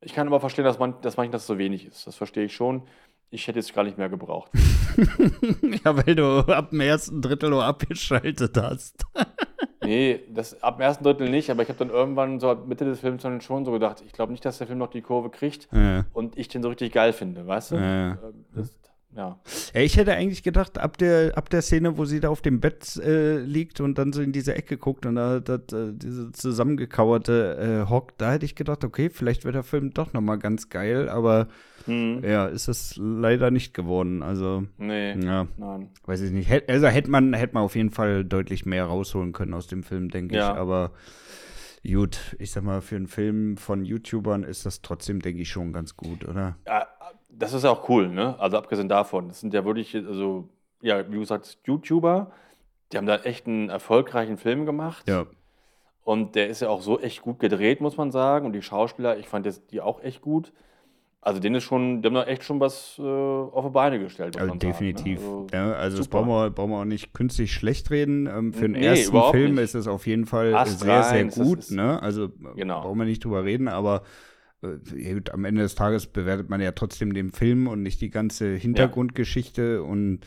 ich 0.00 0.12
kann 0.12 0.26
aber 0.26 0.40
verstehen, 0.40 0.64
dass, 0.64 0.78
man, 0.78 1.00
dass 1.00 1.16
manchmal 1.16 1.32
das 1.32 1.46
so 1.46 1.58
wenig 1.58 1.86
ist. 1.86 2.06
Das 2.06 2.16
verstehe 2.16 2.44
ich 2.44 2.54
schon. 2.54 2.82
Ich 3.30 3.48
hätte 3.48 3.58
jetzt 3.58 3.72
gar 3.72 3.84
nicht 3.84 3.96
mehr 3.96 4.10
gebraucht. 4.10 4.50
ja, 5.84 5.96
weil 5.96 6.14
du 6.14 6.40
ab 6.40 6.70
dem 6.70 6.80
ersten 6.80 7.22
Drittel 7.22 7.50
nur 7.50 7.64
abgeschaltet 7.64 8.56
hast. 8.56 9.06
Nee, 9.84 10.20
das 10.28 10.62
ab 10.62 10.76
dem 10.76 10.82
ersten 10.82 11.04
Drittel 11.04 11.28
nicht, 11.28 11.50
aber 11.50 11.62
ich 11.62 11.68
habe 11.68 11.78
dann 11.78 11.90
irgendwann 11.90 12.38
so 12.40 12.50
ab 12.50 12.66
Mitte 12.66 12.84
des 12.84 13.00
Films 13.00 13.22
dann 13.22 13.40
schon 13.40 13.64
so 13.64 13.72
gedacht, 13.72 14.02
ich 14.06 14.12
glaube 14.12 14.32
nicht, 14.32 14.44
dass 14.44 14.58
der 14.58 14.66
Film 14.66 14.78
noch 14.78 14.90
die 14.90 15.02
Kurve 15.02 15.30
kriegt 15.30 15.68
Ja. 15.72 16.04
und 16.12 16.38
ich 16.38 16.48
den 16.48 16.62
so 16.62 16.68
richtig 16.68 16.92
geil 16.92 17.12
finde, 17.12 17.46
weißt 17.46 17.72
du? 17.72 17.76
Ja. 17.76 18.10
Ähm, 18.12 18.44
Das, 18.54 18.70
ja. 19.16 19.38
Ich 19.74 19.96
hätte 19.96 20.14
eigentlich 20.14 20.42
gedacht, 20.42 20.78
ab 20.78 20.96
der, 20.98 21.36
ab 21.36 21.50
der 21.50 21.62
Szene, 21.62 21.96
wo 21.98 22.04
sie 22.04 22.20
da 22.20 22.28
auf 22.28 22.40
dem 22.42 22.60
Bett 22.60 22.96
äh, 22.96 23.38
liegt 23.38 23.80
und 23.80 23.98
dann 23.98 24.12
so 24.12 24.22
in 24.22 24.32
diese 24.32 24.54
Ecke 24.54 24.76
guckt 24.78 25.06
und 25.06 25.16
da 25.16 25.40
das, 25.40 25.60
äh, 25.72 25.92
diese 25.94 26.32
zusammengekauerte 26.32 27.84
äh, 27.86 27.90
hockt, 27.90 28.20
da 28.20 28.32
hätte 28.32 28.44
ich 28.44 28.54
gedacht, 28.54 28.84
okay, 28.84 29.10
vielleicht 29.10 29.44
wird 29.44 29.54
der 29.54 29.62
Film 29.62 29.92
doch 29.94 30.12
noch 30.12 30.20
mal 30.20 30.36
ganz 30.36 30.68
geil, 30.68 31.08
aber 31.08 31.48
Hm. 31.86 32.22
ja, 32.24 32.46
ist 32.46 32.68
es 32.68 32.94
leider 32.96 33.50
nicht 33.50 33.74
geworden. 33.74 34.22
Also, 34.22 34.62
Nee, 34.78 35.14
ja, 35.20 35.48
nein. 35.56 35.88
weiß 36.04 36.20
ich 36.20 36.30
nicht. 36.30 36.48
Hätt, 36.48 36.68
also 36.70 36.86
hätte 36.86 37.10
man, 37.10 37.32
hätte 37.34 37.54
man 37.54 37.64
auf 37.64 37.74
jeden 37.74 37.90
Fall 37.90 38.24
deutlich 38.24 38.64
mehr 38.64 38.84
rausholen 38.84 39.32
können 39.32 39.52
aus 39.52 39.66
dem 39.66 39.82
Film, 39.82 40.08
denke 40.08 40.36
Ja. 40.36 40.52
ich. 40.52 40.56
Aber 40.58 40.92
gut, 41.84 42.36
ich 42.38 42.52
sag 42.52 42.62
mal, 42.62 42.80
für 42.82 42.94
einen 42.94 43.08
Film 43.08 43.56
von 43.56 43.84
YouTubern 43.84 44.44
ist 44.44 44.64
das 44.64 44.82
trotzdem, 44.82 45.20
denke 45.20 45.42
ich, 45.42 45.48
schon 45.48 45.72
ganz 45.72 45.96
gut, 45.96 46.24
oder? 46.28 46.56
Ja, 46.68 46.86
das 47.36 47.52
ist 47.52 47.64
ja 47.64 47.70
auch 47.70 47.88
cool, 47.88 48.08
ne? 48.08 48.38
Also 48.38 48.56
abgesehen 48.56 48.88
davon, 48.88 49.28
das 49.28 49.40
sind 49.40 49.54
ja 49.54 49.64
wirklich, 49.64 49.94
also, 49.96 50.48
ja, 50.82 51.10
wie 51.10 51.16
du 51.16 51.24
sagst, 51.24 51.58
YouTuber, 51.64 52.30
die 52.92 52.98
haben 52.98 53.06
da 53.06 53.16
echt 53.16 53.46
einen 53.46 53.68
erfolgreichen 53.70 54.36
Film 54.36 54.66
gemacht. 54.66 55.08
Ja. 55.08 55.26
Und 56.04 56.34
der 56.34 56.48
ist 56.48 56.60
ja 56.60 56.68
auch 56.68 56.82
so 56.82 56.98
echt 57.00 57.22
gut 57.22 57.38
gedreht, 57.38 57.80
muss 57.80 57.96
man 57.96 58.10
sagen. 58.10 58.44
Und 58.46 58.52
die 58.52 58.62
Schauspieler, 58.62 59.18
ich 59.18 59.28
fand 59.28 59.46
jetzt 59.46 59.70
die 59.70 59.80
auch 59.80 60.02
echt 60.02 60.20
gut. 60.20 60.52
Also 61.20 61.38
denen 61.38 61.54
ist 61.54 61.62
schon, 61.62 62.02
die 62.02 62.06
haben 62.08 62.14
da 62.16 62.24
echt 62.24 62.42
schon 62.42 62.58
was 62.58 62.98
äh, 62.98 63.02
auf 63.02 63.64
die 63.64 63.70
Beine 63.70 64.00
gestellt. 64.00 64.36
Also 64.40 64.54
definitiv. 64.56 65.20
Sagen, 65.20 65.46
ne? 65.46 65.46
ja, 65.52 65.72
also 65.74 65.98
das 65.98 66.08
brauchen 66.08 66.28
wir, 66.28 66.50
brauchen 66.50 66.70
wir 66.70 66.78
auch 66.80 66.84
nicht 66.84 67.14
künstlich 67.14 67.52
schlecht 67.52 67.92
reden. 67.92 68.26
Ähm, 68.26 68.52
für 68.52 68.62
den 68.62 68.72
Nee, 68.72 68.84
ersten 68.86 69.22
Film 69.30 69.54
nicht. 69.54 69.62
ist 69.62 69.74
es 69.76 69.86
auf 69.86 70.08
jeden 70.08 70.26
Fall 70.26 70.52
Ast 70.56 70.80
sehr, 70.80 71.04
sehr 71.04 71.24
das 71.26 71.36
gut. 71.36 71.60
ist- 71.60 71.70
Ne? 71.70 72.02
Also 72.02 72.24
äh, 72.24 72.30
Genau. 72.56 72.80
brauchen 72.80 72.98
wir 72.98 73.04
nicht 73.06 73.24
drüber 73.24 73.44
reden, 73.44 73.68
aber 73.68 74.02
gut, 74.62 75.30
am 75.30 75.44
Ende 75.44 75.62
des 75.62 75.74
Tages 75.74 76.06
bewertet 76.06 76.48
man 76.48 76.60
ja 76.60 76.72
trotzdem 76.72 77.12
den 77.12 77.32
Film 77.32 77.66
und 77.66 77.82
nicht 77.82 78.00
die 78.00 78.10
ganze 78.10 78.54
Hintergrundgeschichte. 78.54 79.82
Und 79.82 80.20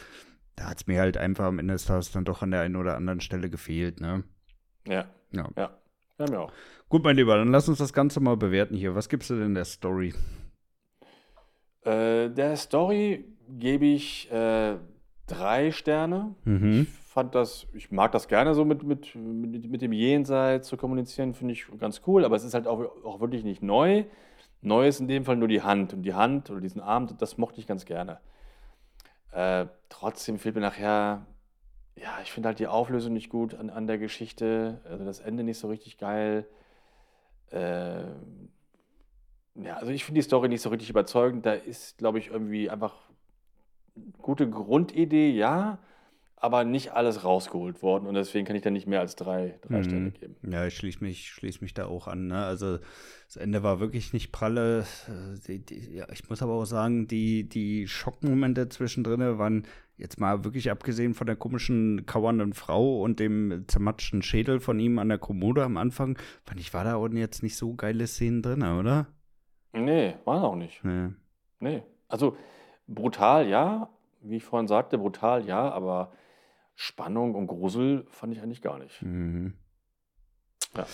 da 0.56 0.70
hat 0.70 0.78
es 0.82 0.88
mir 0.88 1.00
halt 1.00 1.18
einfach 1.18 1.46
am 1.46 1.60
Ende 1.60 1.74
des 1.74 1.86
Tages 1.86 2.12
dann 2.12 2.26
doch 2.26 2.42
an 2.42 2.52
der 2.52 2.62
einen 2.62 2.76
oder 2.76 2.96
anderen 2.96 3.22
Stelle 3.22 3.50
gefehlt. 3.50 4.02
Ne? 4.02 4.24
Ja, 4.88 5.06
Ja. 5.32 5.50
ja. 5.58 5.78
Ja, 6.18 6.30
mir 6.30 6.40
auch. 6.40 6.54
Gut, 6.88 7.04
mein 7.04 7.18
Lieber, 7.18 7.36
dann 7.36 7.50
lass 7.50 7.68
uns 7.68 7.80
das 7.80 7.92
Ganze 7.92 8.22
mal 8.22 8.38
bewerten 8.38 8.76
hier. 8.76 8.96
Was 8.96 9.10
gibst 9.10 9.30
du 9.30 9.36
denn 9.36 9.54
der 9.54 9.66
Story? 9.66 10.14
Äh, 11.82 12.30
der 12.30 12.56
Story 12.56 13.26
gebe 13.50 13.86
ich 13.86 14.32
äh, 14.32 14.78
drei 15.28 15.72
Sterne. 15.72 16.36
Mhm. 16.46 16.88
Ich 16.90 17.05
fand 17.16 17.34
das, 17.34 17.66
ich 17.74 17.92
mag 17.92 18.12
das 18.12 18.28
gerne 18.28 18.54
so 18.54 18.66
mit, 18.66 18.84
mit, 18.84 19.16
mit, 19.16 19.72
mit 19.72 19.82
dem 19.82 19.94
Jenseits 19.94 20.68
zu 20.68 20.76
kommunizieren, 20.76 21.34
finde 21.34 21.54
ich 21.54 21.66
ganz 21.80 22.02
cool, 22.06 22.26
aber 22.26 22.36
es 22.36 22.44
ist 22.44 22.54
halt 22.54 22.68
auch, 22.68 22.82
auch 23.06 23.22
wirklich 23.22 23.46
nicht 23.46 23.64
neu. 23.64 24.04
Neu 24.62 24.86
ist 24.86 25.00
in 25.00 25.08
dem 25.08 25.24
Fall 25.24 25.38
nur 25.38 25.48
die 25.48 25.62
Hand. 25.62 25.94
Und 25.94 26.04
die 26.04 26.14
Hand 26.14 26.52
oder 26.52 26.60
diesen 26.60 26.82
Arm, 26.82 27.08
das 27.18 27.38
mochte 27.38 27.62
ich 27.62 27.68
ganz 27.68 27.86
gerne. 27.86 28.20
Äh, 29.32 29.68
trotzdem 29.88 30.40
fehlt 30.40 30.56
mir 30.56 30.62
nachher, 30.62 31.26
ja, 31.96 32.20
ich 32.22 32.34
finde 32.34 32.50
halt 32.50 32.60
die 32.60 32.68
Auflösung 32.68 33.14
nicht 33.14 33.30
gut 33.30 33.56
an, 33.56 33.70
an 33.70 33.88
der 33.88 33.98
Geschichte. 33.98 34.82
Also 34.84 35.06
das 35.06 35.22
Ende 35.22 35.46
nicht 35.46 35.58
so 35.58 35.70
richtig 35.70 35.98
geil. 35.98 36.46
Äh, 37.50 38.02
ja, 39.56 39.78
also 39.78 39.94
ich 39.94 40.04
finde 40.04 40.20
die 40.20 40.26
Story 40.26 40.50
nicht 40.50 40.62
so 40.62 40.70
richtig 40.70 40.90
überzeugend. 40.90 41.46
Da 41.46 41.54
ist, 41.54 41.98
glaube 41.98 42.20
ich, 42.20 42.28
irgendwie 42.32 42.70
einfach 42.70 42.94
gute 44.22 44.50
Grundidee, 44.50 45.30
ja, 45.32 45.80
aber 46.38 46.64
nicht 46.64 46.92
alles 46.94 47.24
rausgeholt 47.24 47.82
worden. 47.82 48.06
Und 48.08 48.14
deswegen 48.14 48.46
kann 48.46 48.56
ich 48.56 48.62
da 48.62 48.70
nicht 48.70 48.88
mehr 48.88 49.00
als 49.00 49.16
drei, 49.16 49.58
drei 49.62 49.78
Mhm. 49.80 49.84
Sterne 49.84 50.12
geben. 50.12 50.36
Ja, 50.50 50.66
ich 50.68 50.76
schließe 50.76 51.04
mich, 51.04 51.30
schließ 51.30 51.62
mich 51.62 51.74
da 51.74 51.86
auch 51.86 52.08
an. 52.08 52.28
Ne? 52.28 52.44
Also 52.46 52.78
das 53.28 53.38
Ende 53.38 53.64
war 53.64 53.80
wirklich 53.80 54.14
nicht 54.14 54.32
pralle. 54.32 54.86
Äh, 55.08 55.40
Die, 55.48 55.66
die, 55.66 55.96
ja, 55.96 56.08
ich 56.12 56.30
muss 56.30 56.42
aber 56.42 56.54
auch 56.54 56.66
sagen, 56.66 57.08
die, 57.08 57.48
die 57.48 57.88
Schockmomente 57.88 58.70
zwischendrin 58.70 59.38
waren 59.40 59.66
jetzt 59.98 60.20
mal 60.20 60.44
wirklich 60.44 60.70
abgesehen 60.70 61.14
von 61.14 61.26
der 61.26 61.38
komischen 61.38 62.06
kauernden 62.06 62.54
Frau 62.54 63.02
und 63.02 63.20
dem 63.22 63.64
zermatschten 63.68 64.22
Schädel 64.22 64.60
von 64.60 64.78
ihm 64.78 65.00
an 65.00 65.08
der 65.08 65.18
Kommode 65.18 65.64
am 65.64 65.78
Anfang, 65.78 66.18
fand 66.44 66.60
ich, 66.60 66.74
war 66.74 66.84
da 66.84 66.96
auch 66.96 67.08
jetzt 67.08 67.44
nicht 67.44 67.56
so 67.56 67.76
geile 67.76 68.06
Szenen 68.06 68.42
drin, 68.42 68.62
oder? 68.62 69.08
Nee, 69.72 70.16
war 70.26 70.44
auch 70.44 70.56
nicht. 70.56 70.84
Nee. 70.84 71.10
Nee. 71.60 71.84
Also 72.10 72.36
brutal, 72.88 73.48
ja. 73.48 73.90
Wie 74.22 74.38
ich 74.38 74.44
vorhin 74.44 74.68
sagte, 74.68 74.98
brutal, 74.98 75.46
ja, 75.46 75.70
aber 75.72 76.12
Spannung 76.76 77.36
und 77.36 77.48
Grusel 77.48 78.06
fand 78.10 78.34
ich 78.34 78.42
eigentlich 78.42 78.62
gar 78.62 78.78
nicht. 78.80 79.02
Mhm. 79.02 79.54
Ja. 80.76 80.86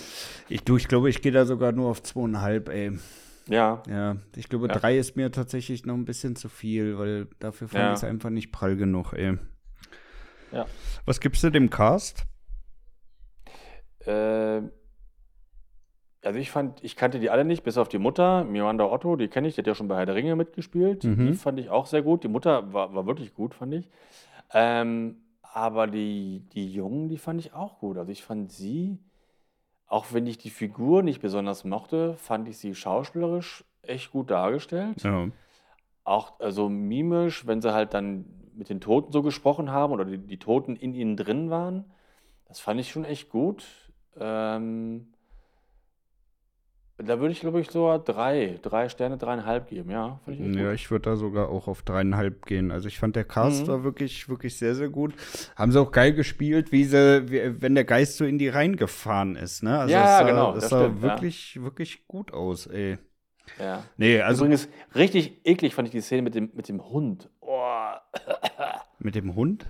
Ich, 0.47 0.63
du, 0.63 0.77
ich 0.77 0.87
glaube, 0.87 1.09
ich 1.09 1.21
gehe 1.21 1.31
da 1.31 1.45
sogar 1.45 1.71
nur 1.71 1.89
auf 1.89 2.03
zweieinhalb, 2.03 2.69
ey. 2.69 2.97
Ja, 3.47 3.81
Ja, 3.87 4.17
ich 4.35 4.47
glaube, 4.47 4.67
Ja. 4.67 4.73
drei 4.75 4.97
ist 4.97 5.15
mir 5.15 5.31
tatsächlich 5.31 5.85
noch 5.85 5.95
ein 5.95 6.05
bisschen 6.05 6.35
zu 6.35 6.47
viel, 6.49 6.97
weil 6.99 7.27
dafür 7.39 7.67
fand 7.67 7.81
Ja. 7.83 7.91
ich 7.93 7.97
es 7.97 8.03
einfach 8.03 8.29
nicht 8.29 8.51
prall 8.51 8.75
genug, 8.75 9.13
ey. 9.13 9.37
Ja. 10.51 10.67
Was 11.05 11.19
gibst 11.19 11.43
du 11.43 11.49
dem 11.49 11.69
Cast? 11.71 12.25
Äh, 14.05 14.61
also 16.23 16.37
ich 16.39 16.51
fand, 16.51 16.83
ich 16.83 16.95
kannte 16.95 17.19
die 17.19 17.31
alle 17.31 17.45
nicht, 17.45 17.63
bis 17.63 17.77
auf 17.79 17.89
die 17.89 17.97
Mutter, 17.97 18.43
Miranda 18.43 18.85
Otto, 18.85 19.15
die 19.15 19.27
kenne 19.27 19.47
ich, 19.47 19.55
die 19.55 19.61
hat 19.61 19.67
ja 19.67 19.73
schon 19.75 19.87
bei 19.87 19.97
Herr 19.97 20.05
der 20.05 20.13
Ringe 20.15 20.35
mitgespielt. 20.35 21.03
Mhm. 21.03 21.27
Die 21.27 21.33
fand 21.33 21.59
ich 21.59 21.69
auch 21.71 21.87
sehr 21.87 22.03
gut. 22.03 22.23
Die 22.23 22.27
Mutter 22.27 22.71
war, 22.73 22.93
war 22.93 23.07
wirklich 23.07 23.33
gut, 23.33 23.55
fand 23.55 23.73
ich. 23.73 23.89
Ähm, 24.53 25.17
aber 25.53 25.87
die, 25.87 26.45
die 26.53 26.71
Jungen, 26.71 27.09
die 27.09 27.17
fand 27.17 27.39
ich 27.39 27.53
auch 27.53 27.79
gut. 27.79 27.97
Also 27.97 28.11
ich 28.11 28.23
fand 28.23 28.51
sie, 28.51 28.99
auch 29.87 30.13
wenn 30.13 30.25
ich 30.25 30.37
die 30.37 30.49
Figur 30.49 31.03
nicht 31.03 31.21
besonders 31.21 31.65
mochte, 31.65 32.15
fand 32.15 32.47
ich 32.47 32.57
sie 32.57 32.73
schauspielerisch 32.73 33.65
echt 33.81 34.11
gut 34.11 34.31
dargestellt. 34.31 35.03
Ja. 35.03 35.27
Auch 36.03 36.39
also 36.39 36.69
mimisch, 36.69 37.45
wenn 37.47 37.61
sie 37.61 37.73
halt 37.73 37.93
dann 37.93 38.25
mit 38.53 38.69
den 38.69 38.81
Toten 38.81 39.11
so 39.11 39.21
gesprochen 39.21 39.71
haben 39.71 39.93
oder 39.93 40.05
die, 40.05 40.17
die 40.17 40.39
Toten 40.39 40.75
in 40.75 40.93
ihnen 40.93 41.17
drin 41.17 41.49
waren. 41.49 41.91
Das 42.45 42.59
fand 42.59 42.79
ich 42.79 42.89
schon 42.89 43.05
echt 43.05 43.29
gut. 43.29 43.91
Ähm, 44.17 45.13
da 47.01 47.19
würde 47.19 47.31
ich, 47.31 47.39
glaube 47.41 47.59
ich, 47.61 47.69
sogar 47.69 47.99
drei, 47.99 48.59
drei 48.61 48.89
Sterne, 48.89 49.17
dreieinhalb 49.17 49.67
geben, 49.67 49.91
ja. 49.91 50.19
Ich 50.27 50.39
Ja, 50.39 50.71
ich 50.73 50.89
würde 50.91 51.09
da 51.09 51.15
sogar 51.15 51.49
auch 51.49 51.67
auf 51.67 51.83
dreieinhalb 51.83 52.45
gehen. 52.45 52.71
Also 52.71 52.87
ich 52.87 52.97
fand 52.99 53.15
der 53.15 53.23
Cast 53.25 53.63
Mhm. 53.63 53.71
war 53.71 53.83
wirklich, 53.83 54.27
wirklich 54.29 54.57
sehr, 54.57 54.75
sehr 54.75 54.89
gut. 54.89 55.13
Haben 55.55 55.71
sie 55.71 55.79
auch 55.79 55.91
geil 55.91 56.13
gespielt, 56.13 56.71
wie 56.71 56.83
sie, 56.85 57.29
wie, 57.29 57.61
wenn 57.61 57.75
der 57.75 57.85
Geist 57.85 58.17
so 58.17 58.25
in 58.25 58.37
die 58.37 58.49
reingefahren 58.49 59.35
ist, 59.35 59.63
ne? 59.63 59.79
Also 59.79 59.93
Ja, 59.93 60.03
es 60.03 60.17
sah, 60.19 60.23
genau, 60.27 60.53
Das 60.53 60.61
das 60.63 60.69
sah 60.71 60.85
stimmt, 60.85 61.03
ja. 61.03 61.09
wirklich, 61.09 61.61
wirklich 61.61 62.07
gut 62.07 62.33
aus, 62.33 62.67
ey. 62.67 62.97
Ja. 63.59 63.83
Nee, 63.97 64.21
also 64.21 64.45
Übrigens, 64.45 64.69
richtig 64.95 65.41
eklig 65.45 65.75
fand 65.75 65.87
ich 65.87 65.91
die 65.91 66.01
Szene 66.01 66.21
mit 66.21 66.35
dem, 66.35 66.51
mit 66.53 66.69
dem 66.69 66.83
Hund. 66.83 67.29
Oh, 67.41 67.91
mit 68.99 69.15
dem 69.15 69.35
Hund? 69.35 69.65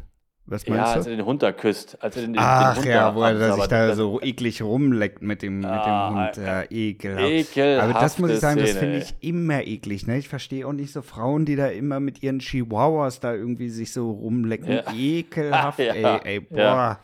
Was 0.51 0.65
ja, 0.65 0.75
meinst 0.75 0.95
als 0.95 1.05
du? 1.05 1.11
er 1.11 1.17
den 1.17 1.25
Hund 1.25 1.41
da 1.41 1.51
küsst. 1.51 1.97
Als 2.03 2.15
er 2.17 2.23
den, 2.23 2.33
den, 2.33 2.41
den 2.41 2.43
Ach 2.43 2.75
Hund 2.75 2.85
ja, 2.85 3.15
wo 3.15 3.21
er 3.23 3.29
absabbert. 3.29 3.55
sich 3.55 3.67
da 3.67 3.95
so 3.95 4.19
eklig 4.21 4.61
rumleckt 4.61 5.21
mit 5.21 5.41
dem, 5.41 5.57
mit 5.61 5.65
Ah, 5.69 6.09
dem 6.09 6.19
Hund. 6.19 6.37
Ja, 6.45 6.63
ekelhaft. 6.69 7.23
Ekelhafte 7.31 7.83
Aber 7.89 7.99
das 7.99 8.19
muss 8.19 8.31
ich 8.31 8.39
sagen, 8.39 8.59
das 8.59 8.71
finde 8.71 8.97
ich 8.97 9.15
immer 9.21 9.63
eklig. 9.65 10.05
Ne? 10.07 10.17
Ich 10.17 10.27
verstehe 10.29 10.67
auch 10.67 10.73
nicht 10.73 10.91
so 10.91 11.01
Frauen, 11.01 11.45
die 11.45 11.55
da 11.55 11.67
immer 11.67 11.99
mit 11.99 12.21
ihren 12.21 12.39
Chihuahuas 12.39 13.19
da 13.21 13.33
irgendwie 13.33 13.69
sich 13.69 13.93
so 13.93 14.11
rumlecken. 14.11 14.69
Ja. 14.73 14.83
Ekelhaft, 14.95 15.79
Ja, 15.79 15.93
ey, 15.93 16.19
ey, 16.25 16.39
boah. 16.41 16.57
ja. 16.59 16.99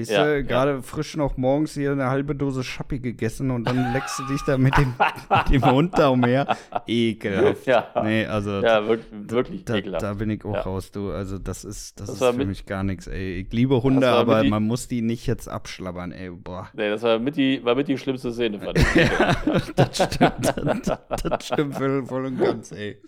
Weißt 0.00 0.10
Ja, 0.10 0.24
du, 0.24 0.34
ja. 0.36 0.42
gerade 0.42 0.82
frisch 0.82 1.16
noch 1.16 1.36
morgens 1.36 1.74
hier 1.74 1.92
eine 1.92 2.06
halbe 2.10 2.34
Dose 2.34 2.62
Schappi 2.64 2.98
gegessen 3.00 3.50
und 3.50 3.64
dann 3.64 3.92
leckst 3.92 4.18
du 4.18 4.26
dich 4.26 4.42
da 4.42 4.56
mit 4.58 4.76
dem, 4.76 4.94
mit 5.52 5.62
dem 5.62 5.70
Hund 5.70 5.98
da 5.98 6.08
umher. 6.08 6.56
Ekelhaft. 6.86 7.66
Ja. 7.66 7.88
Nee, 8.02 8.26
also 8.26 8.60
Ja, 8.62 8.82
wirklich, 8.86 9.64
da, 9.64 9.76
ekelhaft. 9.76 10.02
da 10.02 10.14
bin 10.14 10.30
ich 10.30 10.44
auch 10.44 10.54
Ja. 10.54 10.60
raus, 10.60 10.90
du. 10.90 11.10
Also 11.10 11.38
das 11.38 11.64
ist, 11.64 11.98
das, 12.00 12.06
Das 12.08 12.20
ist 12.20 12.24
für 12.26 12.32
mit- 12.32 12.48
mich 12.48 12.66
gar 12.66 12.82
nichts, 12.82 13.06
ey. 13.06 13.40
Ich 13.40 13.52
liebe 13.52 13.82
Hunde, 13.82 14.08
aber 14.08 14.42
die- 14.42 14.50
man 14.50 14.64
muss 14.64 14.88
die 14.88 15.02
nicht 15.02 15.26
jetzt 15.26 15.48
abschlabbern, 15.48 16.12
ey. 16.12 16.30
Boah. 16.30 16.68
Nee, 16.74 16.88
das 16.90 17.02
war 17.02 17.18
mit 17.18 17.36
die, 17.36 17.64
war 17.64 17.74
mit 17.74 17.88
die 17.88 17.98
schlimmste 17.98 18.32
Szene, 18.32 18.58
fand 18.60 18.78
ich. 18.78 18.84
das 19.76 19.96
stimmt. 19.96 20.54
Das, 20.86 20.98
das 21.22 21.46
stimmt 21.46 21.74
voll, 21.74 22.04
voll 22.06 22.26
und 22.26 22.38
ganz, 22.38 22.72
ey. 22.72 22.98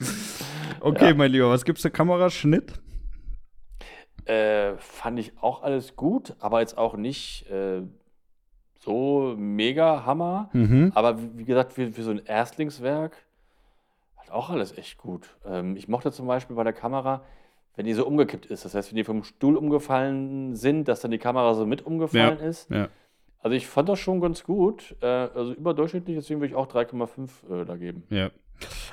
Okay, 0.80 1.09
Ja. 1.09 1.14
mein 1.14 1.30
Lieber, 1.30 1.50
was 1.50 1.64
gibt's 1.64 1.82
für 1.82 1.90
Kameraschnitt? 1.90 2.73
Äh, 4.27 4.77
fand 4.79 5.19
ich 5.19 5.33
auch 5.41 5.62
alles 5.62 5.97
gut, 5.97 6.35
aber 6.39 6.61
jetzt 6.61 6.77
auch 6.79 6.97
nicht 6.97 7.49
äh, 7.50 7.83
so 8.81 9.35
mega 9.37 10.05
Hammer. 10.05 10.50
Mhm. 10.53 10.93
Aber 10.95 11.17
wie, 11.37 11.45
gesagt, 11.45 11.73
für, 11.73 11.93
für 11.93 12.03
so 12.03 12.11
ein 12.11 12.25
Erstlingswerk 12.25 13.17
hat 14.17 14.31
auch 14.31 14.50
alles 14.50 14.77
echt 14.77 14.99
gut. 14.99 15.37
Ähm, 15.47 15.77
ich 15.77 15.89
mochte 15.89 16.12
zum 16.12 16.27
Beispiel 16.27 16.57
bei 16.57 16.65
der 16.65 16.73
Kamera, 16.73 17.23
wenn 17.77 17.87
die 17.87 17.95
so 17.95 18.07
umgekippt 18.07 18.47
ist. 18.47 18.65
Das 18.65 18.75
heißt, 18.75 18.91
wenn 18.91 18.97
die 18.97 19.05
vom 19.05 19.23
Stuhl 19.23 19.57
umgefallen 19.57 20.57
sind, 20.57 20.89
dass 20.89 21.00
dann 21.00 21.11
die 21.11 21.19
Kamera 21.19 21.55
so 21.55 21.67
mit 21.67 21.87
umgefallen 21.87 22.39
ist. 22.41 22.71
Ja. 22.71 22.89
Also 23.43 23.57
ich 23.57 23.67
fand 23.67 23.89
das 23.89 23.99
schon 23.99 24.21
ganz 24.21 24.45
gut. 24.45 24.97
Äh, 25.00 25.07
also 25.07 25.53
überdurchschnittlich, 25.53 26.17
deswegen 26.17 26.41
würde 26.41 26.53
ich 26.53 26.57
auch 26.57 26.69
3,5 26.69 27.62
äh, 27.62 27.65
da 27.65 27.77
geben. 27.77 28.05
Ja. 28.11 28.31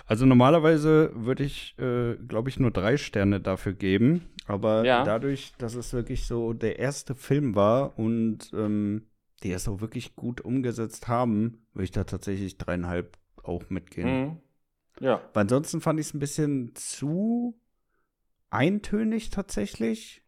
Also 0.06 0.26
normalerweise 0.26 1.12
würde 1.14 1.44
ich, 1.44 1.76
äh, 1.80 2.16
glaube 2.16 2.50
ich, 2.50 2.60
nur 2.60 2.72
drei 2.72 2.96
Sterne 2.96 3.42
dafür 3.42 3.74
geben. 3.74 4.30
Aber 4.48 4.86
Ja. 4.86 5.04
dadurch, 5.04 5.54
dass 5.58 5.76
es 5.76 5.94
wirklich 5.94 6.26
so 6.26 6.54
der 6.54 6.80
erste 6.80 7.16
Film 7.16 7.54
war 7.56 7.98
und 8.00 8.52
ähm, 8.54 9.08
die 9.44 9.52
es 9.52 9.68
auch 9.68 9.82
wirklich 9.82 10.16
gut 10.16 10.42
umgesetzt 10.42 11.08
haben, 11.08 11.66
würde 11.74 11.84
ich 11.84 11.92
da 11.92 12.06
tatsächlich 12.06 12.58
dreieinhalb 12.58 13.18
auch 13.44 13.70
mitgehen. 13.70 14.22
Mhm. 14.22 14.38
Ja. 15.00 15.22
Weil 15.34 15.42
ansonsten 15.42 15.80
fand 15.82 16.00
ich 16.00 16.08
es 16.08 16.14
ein 16.14 16.20
bisschen 16.20 16.72
zu 16.76 17.60
eintönig 18.50 19.30
tatsächlich 19.30 20.24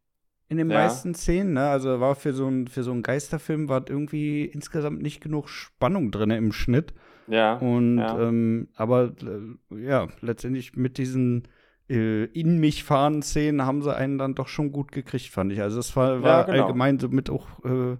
in 0.48 0.58
den 0.58 0.70
Ja. 0.70 0.78
meisten 0.80 1.15
Szenen. 1.15 1.54
Ne? 1.54 1.67
Also 1.70 2.00
war 2.00 2.15
für 2.15 2.34
so 2.34 2.48
ein 2.48 2.67
für 2.67 2.84
so 2.84 2.91
einen 2.91 3.04
Geisterfilm 3.04 3.70
war 3.70 3.89
irgendwie 3.89 4.46
insgesamt 4.46 5.02
nicht 5.02 5.22
genug 5.22 5.48
Spannung 5.50 6.12
drin 6.12 6.32
im 6.32 6.52
Schnitt. 6.52 6.94
Ja. 7.28 7.56
Und 7.58 8.00
Ja. 8.00 8.28
ähm, 8.28 8.67
aber 8.76 9.13
äh, 9.22 9.82
ja, 9.86 10.08
letztendlich 10.22 10.76
mit 10.76 10.98
diesen 10.98 11.48
äh, 11.89 12.25
in 12.25 12.60
mich 12.60 12.84
fahren 12.84 13.21
Szenen 13.21 13.65
haben 13.65 13.82
sie 13.82 13.95
einen 13.95 14.17
dann 14.17 14.36
doch 14.36 14.47
schon 14.47 14.71
gut 14.71 14.91
gekriegt, 14.91 15.28
fand 15.28 15.52
ich. 15.52 15.62
Also 15.62 15.80
es 15.80 15.95
war, 15.95 16.21
war 16.23 16.45
genau. 16.45 16.63
allgemein 16.63 16.99
somit 16.99 17.30
auch 17.30 17.47
äh, 17.65 17.97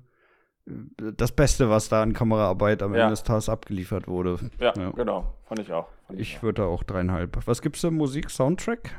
das 1.16 1.32
Beste, 1.32 1.70
was 1.70 1.90
da 1.90 2.04
an 2.04 2.14
Kameraarbeit 2.14 2.84
am 2.84 2.94
Ja. 2.94 3.02
Ende 3.02 3.14
des 3.14 3.24
Tages 3.24 3.50
abgeliefert 3.50 4.08
wurde. 4.08 4.38
ja, 4.60 4.74
Ja. 4.78 4.92
genau. 4.92 5.34
Fand 5.46 5.60
ich 5.62 5.72
auch. 5.74 5.88
Fand 6.06 6.20
Ich 6.20 6.38
auch. 6.38 6.44
würde 6.44 6.62
da 6.62 6.68
auch 6.68 6.84
dreieinhalb. 6.84 7.38
Was 7.48 7.62
gibt's 7.62 7.82
denn 7.82 7.96
Musik, 7.96 8.30
Soundtrack? 8.30 8.96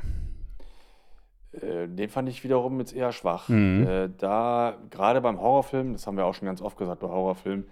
Äh, 1.53 1.87
den 1.87 2.09
fand 2.09 2.29
ich 2.29 2.43
wiederum 2.43 2.79
jetzt 2.79 2.93
eher 2.93 3.11
schwach. 3.11 3.49
Mhm. 3.49 3.85
Äh, 3.87 4.09
da, 4.17 4.77
gerade 4.89 5.21
beim 5.21 5.39
Horrorfilm, 5.39 5.93
das 5.93 6.07
haben 6.07 6.17
wir 6.17 6.25
auch 6.25 6.33
schon 6.33 6.45
ganz 6.45 6.61
oft 6.61 6.77
gesagt 6.77 6.99
bei 7.01 7.07
Horrorfilmen, 7.07 7.65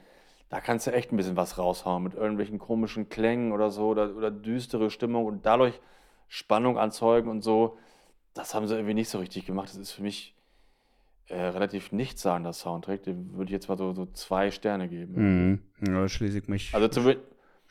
da 0.50 0.60
kannst 0.60 0.88
du 0.88 0.92
echt 0.92 1.12
ein 1.12 1.18
bisschen 1.18 1.38
was 1.38 1.58
raushauen 1.58 2.04
mit 2.04 2.16
irgendwelchen 2.16 2.58
komischen 2.58 3.08
Klängen 3.10 3.52
oder 3.52 3.70
so 3.70 3.88
oder, 3.90 4.16
oder 4.16 4.32
düstere 4.32 4.90
Stimmung 4.90 5.26
und 5.26 5.46
dadurch 5.46 5.80
Spannung 6.30 6.78
anzeugen 6.78 7.30
und 7.30 7.42
so. 7.42 7.78
Das 8.34 8.54
haben 8.54 8.68
sie 8.68 8.76
irgendwie 8.76 8.94
nicht 8.94 9.10
so 9.10 9.18
richtig 9.20 9.46
gemacht. 9.46 9.70
Das 9.70 9.76
ist 9.76 9.92
für 9.92 10.04
mich 10.04 10.36
äh, 11.28 11.40
relativ 11.40 11.92
nichtssagender 11.92 12.54
Soundtrack. 12.54 13.04
Dem 13.04 13.34
würde 13.34 13.46
ich 13.46 13.52
jetzt 13.52 13.68
mal 13.68 13.78
so, 13.78 13.94
so 13.94 14.06
zwei 14.14 14.52
Sterne 14.52 14.88
geben. 14.88 15.60
Mhm. 15.82 15.94
Ja, 15.94 16.08
schließe 16.08 16.38
ich 16.38 16.48
mich. 16.48 16.74
Also, 16.74 16.88
zum, 16.88 17.16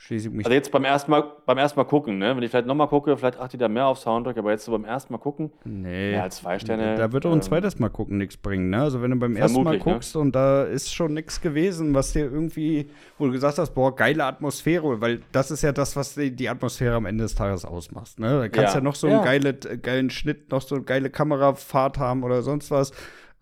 schließe 0.00 0.28
ich 0.28 0.34
mich. 0.34 0.46
also 0.46 0.54
jetzt 0.54 0.70
beim 0.70 0.84
ersten 0.84 1.11
Mal, 1.11 1.24
beim 1.44 1.58
ersten 1.58 1.78
Mal 1.78 1.84
gucken, 1.84 2.18
ne? 2.18 2.34
Wenn 2.34 2.42
ich 2.44 2.50
vielleicht 2.50 2.68
nochmal 2.68 2.87
gucke, 2.87 3.16
vielleicht 3.16 3.38
achte 3.38 3.56
ich 3.56 3.61
da 3.61 3.68
mehr 3.68 3.87
auf 3.87 3.98
Soundtrack, 3.98 4.38
aber 4.38 4.52
jetzt 4.52 4.64
so 4.64 4.70
beim 4.72 4.84
ersten 4.84 5.12
Mal 5.12 5.18
gucken, 5.18 5.50
nee. 5.64 6.12
mehr 6.12 6.22
als 6.22 6.37
zwei 6.37 6.58
Sterne. 6.61 6.96
Da 6.96 7.12
wird 7.12 7.26
auch 7.26 7.32
ein 7.32 7.38
ähm, 7.38 7.42
zweites 7.42 7.80
Mal 7.80 7.88
gucken 7.90 8.16
nichts 8.16 8.37
bringen, 8.37 8.70
ne? 8.70 8.80
Also 8.80 9.02
wenn 9.02 9.11
du 9.11 9.18
beim 9.18 9.34
ersten 9.34 9.62
Mal 9.64 9.72
ne? 9.72 9.78
guckst 9.80 10.14
und 10.14 10.34
da 10.37 10.62
ist 10.62 10.94
schon 10.94 11.14
nichts 11.14 11.40
gewesen, 11.40 11.94
was 11.94 12.12
dir 12.12 12.30
irgendwie, 12.30 12.88
wo 13.18 13.26
du 13.26 13.32
gesagt 13.32 13.58
hast, 13.58 13.74
boah, 13.74 13.94
geile 13.94 14.24
Atmosphäre, 14.24 15.00
weil 15.00 15.20
das 15.32 15.50
ist 15.50 15.62
ja 15.62 15.72
das, 15.72 15.96
was 15.96 16.14
die, 16.14 16.30
die 16.30 16.48
Atmosphäre 16.48 16.94
am 16.94 17.04
Ende 17.04 17.24
des 17.24 17.34
Tages 17.34 17.64
ausmacht, 17.64 18.20
ne? 18.20 18.38
Da 18.38 18.48
kannst 18.48 18.74
ja, 18.74 18.78
Ja. 18.78 18.84
noch 18.84 18.94
so 18.94 19.08
einen 19.08 19.16
Ja. 19.16 19.24
geile, 19.24 19.54
geilen 19.54 20.11
Schnitt, 20.11 20.52
noch 20.52 20.62
so 20.62 20.76
eine 20.76 20.84
geile 20.84 21.11
Kamerafahrt 21.11 21.98
haben 21.98 22.22
oder 22.22 22.42
sonst 22.42 22.70
was. 22.70 22.92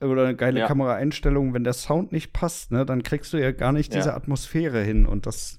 Oder 0.00 0.24
eine 0.24 0.36
geile 0.36 0.60
Ja. 0.60 0.66
Kameraeinstellung, 0.66 1.54
wenn 1.54 1.64
der 1.64 1.72
Sound 1.72 2.12
nicht 2.12 2.32
passt, 2.34 2.70
ne, 2.70 2.84
dann 2.84 3.02
kriegst 3.02 3.32
du 3.32 3.38
ja 3.38 3.52
gar 3.52 3.72
nicht 3.72 3.92
Ja. 3.94 4.00
diese 4.00 4.14
Atmosphäre 4.14 4.82
hin. 4.82 5.06
Und 5.06 5.26
das 5.26 5.58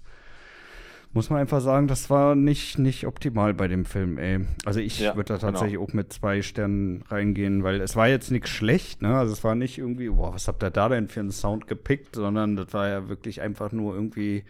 muss 1.17 1.32
man 1.32 1.39
einfach 1.39 1.62
sagen, 1.62 1.88
das 1.88 2.12
war 2.12 2.36
nicht, 2.36 2.77
nicht 2.77 3.08
optimal 3.08 3.56
bei 3.56 3.67
dem 3.67 3.86
Film, 3.86 4.19
ey. 4.19 4.45
Also 4.65 4.80
ich 4.80 4.99
Ja, 4.99 5.15
würde 5.15 5.34
da 5.34 5.38
genau. 5.39 5.51
tatsächlich 5.51 5.80
auch 5.80 5.91
mit 5.91 6.13
zwei 6.13 6.43
Sternen 6.43 7.01
reingehen, 7.10 7.63
weil 7.63 7.82
es 7.82 7.95
war 7.95 8.08
jetzt 8.08 8.30
nichts 8.30 8.51
schlecht, 8.51 9.01
ne? 9.01 9.17
Also 9.17 9.34
es 9.34 9.43
war 9.43 9.56
nicht 9.56 9.80
irgendwie, 9.80 10.10
boah, 10.10 10.36
was 10.36 10.47
habt 10.47 10.62
ihr 10.63 10.69
da 10.69 10.88
denn 10.89 11.08
für 11.08 11.21
einen 11.21 11.32
Sound 11.32 11.65
gepickt, 11.65 12.13
sondern 12.15 12.56
das 12.56 12.71
war 12.71 12.88
ja 12.88 13.10
wirklich 13.10 13.41
einfach 13.41 13.71
nur 13.71 13.95
irgendwie, 13.95 14.43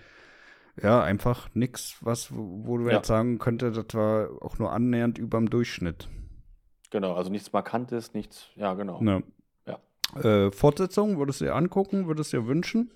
ja, 0.84 1.01
einfach 1.01 1.47
nix, 1.53 1.99
was, 2.01 2.32
wo 2.36 2.77
du 2.77 2.88
Ja. 2.89 2.97
jetzt 2.97 3.08
sagen 3.08 3.39
könnte, 3.39 3.71
das 3.71 3.86
war 3.93 4.27
auch 4.41 4.60
nur 4.60 4.73
annähernd 4.73 5.17
überm 5.17 5.49
Durchschnitt. 5.49 6.10
Genau, 6.91 7.13
also 7.15 7.32
nichts 7.32 7.53
Markantes, 7.53 8.13
nichts, 8.13 8.47
ja, 8.58 8.73
genau. 8.73 9.01
Ja. 9.01 9.21
Ja. 9.65 10.21
Äh, 10.47 10.51
Fortsetzung, 10.51 11.17
würdest 11.17 11.39
du 11.39 11.45
dir 11.45 11.56
angucken, 11.56 12.08
würdest 12.08 12.34
du 12.34 12.41
dir 12.41 12.47
wünschen? 12.47 12.91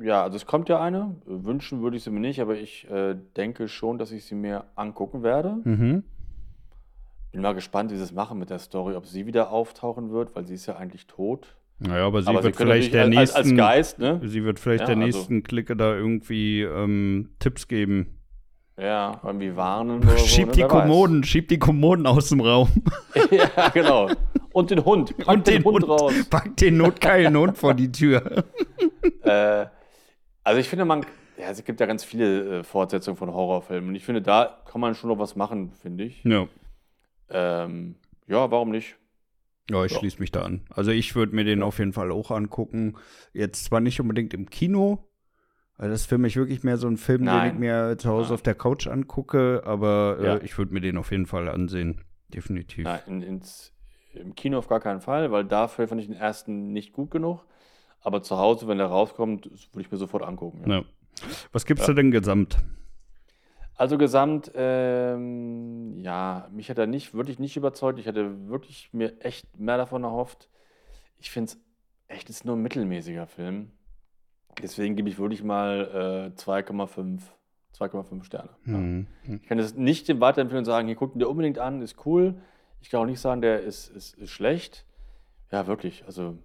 Ja, 0.00 0.22
also 0.22 0.36
es 0.36 0.46
kommt 0.46 0.68
ja 0.68 0.80
eine. 0.80 1.16
Wünschen 1.26 1.82
würde 1.82 1.96
ich 1.96 2.02
sie 2.04 2.10
mir 2.10 2.20
nicht, 2.20 2.40
aber 2.40 2.56
ich 2.56 2.88
äh, 2.90 3.14
denke 3.36 3.68
schon, 3.68 3.98
dass 3.98 4.12
ich 4.12 4.24
sie 4.24 4.34
mir 4.34 4.64
angucken 4.74 5.22
werde. 5.22 5.56
Mhm. 5.64 6.04
Bin 7.32 7.40
mal 7.40 7.54
gespannt, 7.54 7.90
wie 7.90 7.96
sie 7.96 8.02
es 8.02 8.12
machen 8.12 8.38
mit 8.38 8.50
der 8.50 8.58
Story, 8.58 8.94
ob 8.94 9.06
sie 9.06 9.26
wieder 9.26 9.50
auftauchen 9.50 10.10
wird, 10.10 10.36
weil 10.36 10.46
sie 10.46 10.54
ist 10.54 10.66
ja 10.66 10.76
eigentlich 10.76 11.06
tot. 11.06 11.56
Naja, 11.78 12.06
aber 12.06 12.22
sie 12.22 12.28
aber 12.28 12.42
wird 12.44 12.56
können 12.56 12.70
vielleicht 12.70 12.92
der 12.94 13.04
natürlich 13.04 13.18
als, 13.20 13.34
als 13.34 13.46
nächsten, 13.46 13.56
Geist, 13.56 13.98
ne? 13.98 14.20
sie 14.24 14.44
wird 14.44 14.60
vielleicht 14.60 14.82
Ja, 14.82 14.94
der 14.94 14.96
also- 15.02 15.18
nächsten 15.18 15.42
Clique 15.42 15.74
da 15.76 15.94
irgendwie 15.94 16.62
ähm, 16.62 17.30
Tipps 17.38 17.66
geben. 17.68 18.18
Ja, 18.78 19.20
irgendwie 19.24 19.56
warnen 19.56 19.98
oder 20.02 20.18
so. 20.18 20.26
Schieb 20.26 20.46
ne? 20.48 20.52
die 20.52 20.60
Wer 20.60 20.70
weiß. 20.70 20.82
Kommoden, 20.82 21.24
schieb 21.24 21.48
die 21.48 21.58
Kommoden 21.58 22.06
aus 22.06 22.28
dem 22.28 22.40
Raum. 22.40 22.68
ja, 23.30 23.68
genau. 23.70 24.08
Und 24.52 24.70
den 24.70 24.84
Hund. 24.84 25.16
Pack 25.18 25.44
den, 25.44 25.64
Hund, 25.64 25.86
raus. 25.88 26.12
Pack 26.30 26.56
den 26.56 26.76
notgeilen 26.76 27.36
Hund 27.36 27.56
vor 27.58 27.74
die 27.74 27.90
Tür. 27.90 28.44
Äh, 29.24 29.66
also 30.44 30.60
ich 30.60 30.68
finde, 30.68 30.84
man, 30.84 31.06
ja, 31.38 31.48
es 31.50 31.64
gibt 31.64 31.78
ja 31.80 31.86
ganz 31.86 32.02
viele 32.04 32.58
äh, 32.58 32.64
Fortsetzungen 32.64 33.16
von 33.16 33.32
Horrorfilmen. 33.32 33.90
Und 33.90 33.94
ich 33.94 34.04
finde, 34.04 34.20
da 34.22 34.62
kann 34.66 34.80
man 34.80 34.94
schon 34.96 35.10
noch 35.10 35.18
was 35.18 35.36
machen, 35.36 35.72
finde 35.72 36.04
ich. 36.04 36.22
Ja. 36.24 36.46
Ähm, 37.30 37.96
ja, 38.26 38.50
warum 38.50 38.70
nicht? 38.70 38.96
Ja, 39.70 39.84
ich 39.84 39.92
Ja. 39.92 39.98
schließe 39.98 40.18
mich 40.18 40.32
da 40.32 40.42
an. 40.42 40.62
Also 40.70 40.90
ich 40.90 41.14
würde 41.14 41.34
mir 41.34 41.44
den 41.44 41.62
auf 41.62 41.78
jeden 41.78 41.92
Fall 41.92 42.10
auch 42.10 42.30
angucken. 42.30 42.96
Jetzt 43.32 43.64
zwar 43.64 43.80
nicht 43.80 44.00
unbedingt 44.00 44.34
im 44.34 44.50
Kino, 44.50 45.08
weil 45.78 45.88
das 45.90 46.02
ist 46.02 46.06
für 46.08 46.18
mich 46.18 46.36
wirklich 46.36 46.62
mehr 46.64 46.76
so 46.78 46.88
ein 46.88 46.96
Film, 46.96 47.20
den 47.20 47.26
Nein. 47.26 47.52
ich 47.54 47.58
mir 47.58 47.96
zu 47.98 48.08
Hause 48.08 48.28
Nein. 48.30 48.34
auf 48.34 48.42
der 48.42 48.54
Couch 48.56 48.86
angucke, 48.88 49.62
aber 49.64 50.18
Ja. 50.20 50.36
äh, 50.36 50.44
ich 50.44 50.58
würde 50.58 50.74
mir 50.74 50.80
den 50.80 50.96
auf 50.96 51.10
jeden 51.12 51.26
Fall 51.26 51.48
ansehen. 51.48 52.02
Definitiv. 52.28 52.84
Nein, 52.84 53.00
in, 53.06 53.22
ins, 53.22 53.72
im 54.14 54.34
Kino 54.34 54.58
auf 54.58 54.68
gar 54.68 54.80
keinen 54.80 55.00
Fall, 55.00 55.30
weil 55.30 55.44
dafür 55.44 55.88
fand 55.88 56.00
ich 56.00 56.06
den 56.06 56.16
ersten 56.16 56.72
nicht 56.72 56.92
gut 56.92 57.10
genug. 57.10 57.44
Aber 58.00 58.22
zu 58.22 58.36
Hause, 58.38 58.66
wenn 58.66 58.80
er 58.80 58.86
rauskommt, 58.86 59.46
würde 59.46 59.80
ich 59.80 59.90
mir 59.90 59.96
sofort 59.96 60.22
angucken. 60.24 60.68
Ja. 60.68 60.82
Was 61.52 61.66
gibst 61.66 61.86
du 61.86 61.92
denn 61.92 62.10
gesamt? 62.10 62.58
Also 63.76 63.96
gesamt, 63.96 64.50
ähm, 64.54 65.98
ja, 65.98 66.48
mich 66.52 66.68
hat 66.68 66.78
er 66.78 66.86
nicht, 66.86 67.14
wirklich 67.14 67.38
nicht 67.38 67.56
überzeugt. 67.56 67.98
Ich 67.98 68.06
hatte 68.06 68.48
wirklich 68.48 68.90
mir 68.92 69.20
echt 69.20 69.58
mehr 69.58 69.76
davon 69.76 70.04
erhofft. 70.04 70.48
Ich 71.18 71.30
finde 71.30 71.52
es 71.52 71.60
echt, 72.08 72.28
es 72.28 72.36
ist 72.36 72.44
nur 72.44 72.56
ein 72.56 72.62
mittelmäßiger 72.62 73.26
Film. 73.26 73.70
Deswegen 74.60 74.96
gebe 74.96 75.08
ich 75.08 75.18
wirklich 75.18 75.42
mal 75.42 76.32
äh, 76.36 76.40
2,5 76.40 77.20
2,5 77.78 78.24
Sterne. 78.24 78.50
Ja. 78.66 78.74
Hm. 78.74 79.06
Ich 79.40 79.48
kann 79.48 79.58
es 79.58 79.74
nicht 79.74 80.08
dem 80.08 80.20
weiterempfehlen 80.20 80.60
und 80.60 80.64
sagen, 80.66 80.86
hier 80.88 80.96
guckt 80.96 81.16
ihn 81.16 81.20
dir 81.20 81.28
unbedingt 81.28 81.58
an, 81.58 81.80
ist 81.80 82.04
cool. 82.06 82.34
Ich 82.82 82.90
kann 82.90 83.00
auch 83.00 83.06
nicht 83.06 83.20
sagen, 83.20 83.40
der 83.40 83.60
ist, 83.60 83.88
ist, 83.88 84.14
ist 84.18 84.30
schlecht. 84.30 84.84
Ja, 85.50 85.66
wirklich, 85.66 86.04
also 86.06 86.36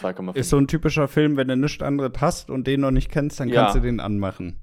2,5. 0.00 0.34
Ist 0.34 0.48
so 0.50 0.56
ein 0.58 0.66
typischer 0.66 1.06
Film, 1.08 1.36
wenn 1.36 1.48
du 1.48 1.56
nichts 1.56 1.82
anderes 1.82 2.12
hast 2.20 2.50
und 2.50 2.66
den 2.66 2.80
noch 2.80 2.90
nicht 2.90 3.10
kennst, 3.10 3.38
dann 3.38 3.48
Ja. 3.48 3.62
kannst 3.62 3.76
du 3.76 3.80
den 3.80 4.00
anmachen. 4.00 4.60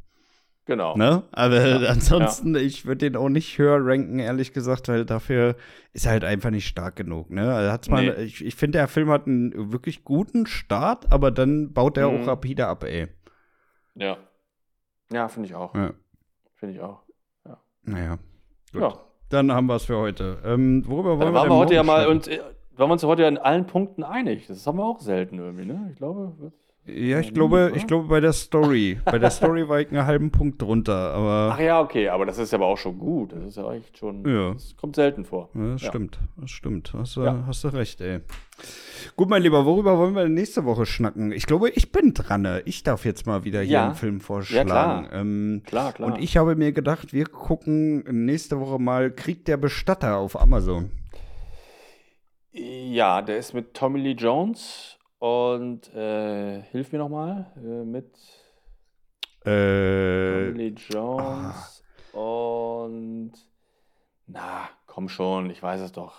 Genau. 0.66 0.96
Ne? 0.98 1.24
Aber 1.32 1.66
Ja. 1.66 1.78
ansonsten, 1.90 2.56
ich 2.56 2.86
würde 2.86 3.10
den 3.10 3.16
auch 3.18 3.30
nicht 3.30 3.58
höher 3.58 3.78
ranken, 3.82 4.20
ehrlich 4.20 4.54
gesagt, 4.54 4.88
weil 4.88 5.06
dafür 5.06 5.56
ist 5.92 6.06
er 6.06 6.14
halt 6.14 6.24
einfach 6.24 6.50
nicht 6.52 6.68
stark 6.68 6.96
genug. 6.96 7.30
Ne? 7.30 7.54
Also 7.54 7.72
hat's 7.72 7.90
mal, 7.90 8.06
Nee. 8.06 8.24
ich, 8.24 8.44
ich 8.44 8.56
finde, 8.56 8.78
der 8.80 8.88
Film 8.88 9.10
hat 9.10 9.28
einen 9.28 9.72
wirklich 9.74 10.04
guten 10.04 10.46
Start, 10.46 11.12
aber 11.12 11.32
dann 11.32 11.74
baut 11.74 11.98
er 11.98 12.10
Mhm. 12.10 12.22
auch 12.24 12.28
rapide 12.28 12.68
ab, 12.68 12.84
ey. 12.86 13.08
Ja. 13.96 14.18
Ja, 15.12 15.28
finde 15.28 15.50
ich 15.50 15.56
auch. 15.56 15.76
Ja. 15.76 15.94
Finde 16.56 16.76
ich 16.76 16.82
auch. 16.82 17.04
Naja. 17.84 18.18
Gut. 18.72 18.82
Ja. 18.82 19.00
Dann 19.34 19.52
haben 19.52 19.66
wir 19.66 19.76
es 19.78 19.86
für 19.86 19.98
heute. 19.98 20.38
Ähm, 20.46 20.84
worüber 20.86 21.18
wollen 21.18 21.20
Dann 21.20 21.30
wir 21.30 21.34
waren 21.34 21.44
denn 21.50 21.52
wir 21.54 21.58
heute 21.58 21.74
ja 21.74 21.84
mal 21.84 22.08
und 22.08 22.28
äh, 22.28 22.40
waren 22.78 22.90
wir 22.90 22.94
uns 22.94 23.04
heute 23.04 23.24
ja 23.24 23.28
in 23.28 23.40
allen 23.40 23.66
Punkten 23.66 24.04
einig. 24.04 24.46
Das 24.48 24.66
haben 24.68 24.78
wir 24.78 24.86
auch 24.86 25.00
selten 25.00 25.40
irgendwie, 25.40 25.66
ne? 25.66 25.90
Ich 25.92 25.98
glaube. 25.98 26.52
Ja, 26.86 27.20
ich 27.20 27.28
Ja, 27.28 27.32
glaube, 27.32 27.72
ich 27.76 27.88
glaube 27.88 28.10
bei 28.10 28.20
der 28.20 28.34
Story. 28.34 29.00
bei 29.06 29.18
der 29.18 29.30
Story 29.32 29.70
war 29.70 29.80
ich 29.80 29.88
einen 29.90 30.06
halben 30.06 30.32
Punkt 30.32 30.62
drunter, 30.62 31.14
aber 31.14 31.52
Ach 31.56 31.60
ja, 31.60 31.80
okay, 31.80 32.10
aber 32.10 32.26
das 32.26 32.38
ist 32.38 32.52
ja 32.52 32.58
aber 32.58 32.68
auch 32.68 32.78
schon 32.78 33.00
gut. 33.00 33.32
Das 33.32 33.42
ist 33.46 33.56
ja 33.56 33.72
echt 33.72 33.98
schon. 33.98 34.28
Ja. 34.28 34.52
Das 34.54 34.76
kommt 34.76 34.96
selten 34.98 35.24
vor. 35.24 35.50
Ja, 35.54 35.72
das 35.74 35.82
Ja. 35.84 35.90
stimmt, 35.90 36.20
das 36.36 36.52
stimmt. 36.52 36.92
Hast 36.94 37.16
du, 37.16 37.22
Ja. 37.24 37.46
hast 37.48 37.64
du 37.64 37.70
recht, 37.70 38.02
ey. 38.02 38.20
Gut, 39.16 39.30
mein 39.30 39.42
Lieber, 39.44 39.66
worüber 39.66 39.98
wollen 39.98 40.14
wir 40.14 40.24
denn 40.24 40.34
nächste 40.34 40.66
Woche 40.66 40.86
schnacken? 40.86 41.32
Ich 41.32 41.46
glaube, 41.46 41.70
ich 41.70 41.94
bin 41.94 42.14
dran. 42.14 42.46
Ich 42.66 42.84
darf 42.84 43.06
jetzt 43.06 43.26
mal 43.26 43.46
wieder 43.46 43.62
hier 43.62 43.72
Ja. 43.72 43.86
einen 43.86 43.96
Film 43.96 44.20
vorschlagen. 44.20 44.68
klar. 44.70 45.08
Ähm, 45.14 45.62
Klar, 45.66 45.94
klar. 45.94 46.10
Und 46.14 46.22
ich 46.22 46.36
habe 46.36 46.56
mir 46.58 46.74
gedacht, 46.74 47.14
wir 47.14 47.26
gucken 47.28 48.26
nächste 48.26 48.60
Woche 48.60 48.78
mal 48.78 49.10
Krieg 49.10 49.46
der 49.46 49.56
Bestatter 49.56 50.18
auf 50.18 50.40
Amazon. 50.40 50.92
Ja, 52.52 53.22
der 53.22 53.38
ist 53.38 53.54
mit 53.54 53.74
Tommy 53.74 54.00
Lee 54.00 54.12
Jones 54.12 54.98
und 55.24 55.88
äh, 55.96 56.64
hilf 56.64 56.92
mir 56.92 56.98
nochmal 57.00 57.46
äh, 57.56 57.86
mit 57.86 58.14
Äh, 59.46 60.50
Tommy 60.52 60.76
Jones 60.90 61.82
und 62.12 63.32
na, 64.28 64.68
komm 64.86 65.08
schon, 65.08 65.50
ich 65.50 65.64
weiß 65.64 65.80
es 65.80 65.94
doch. 65.94 66.16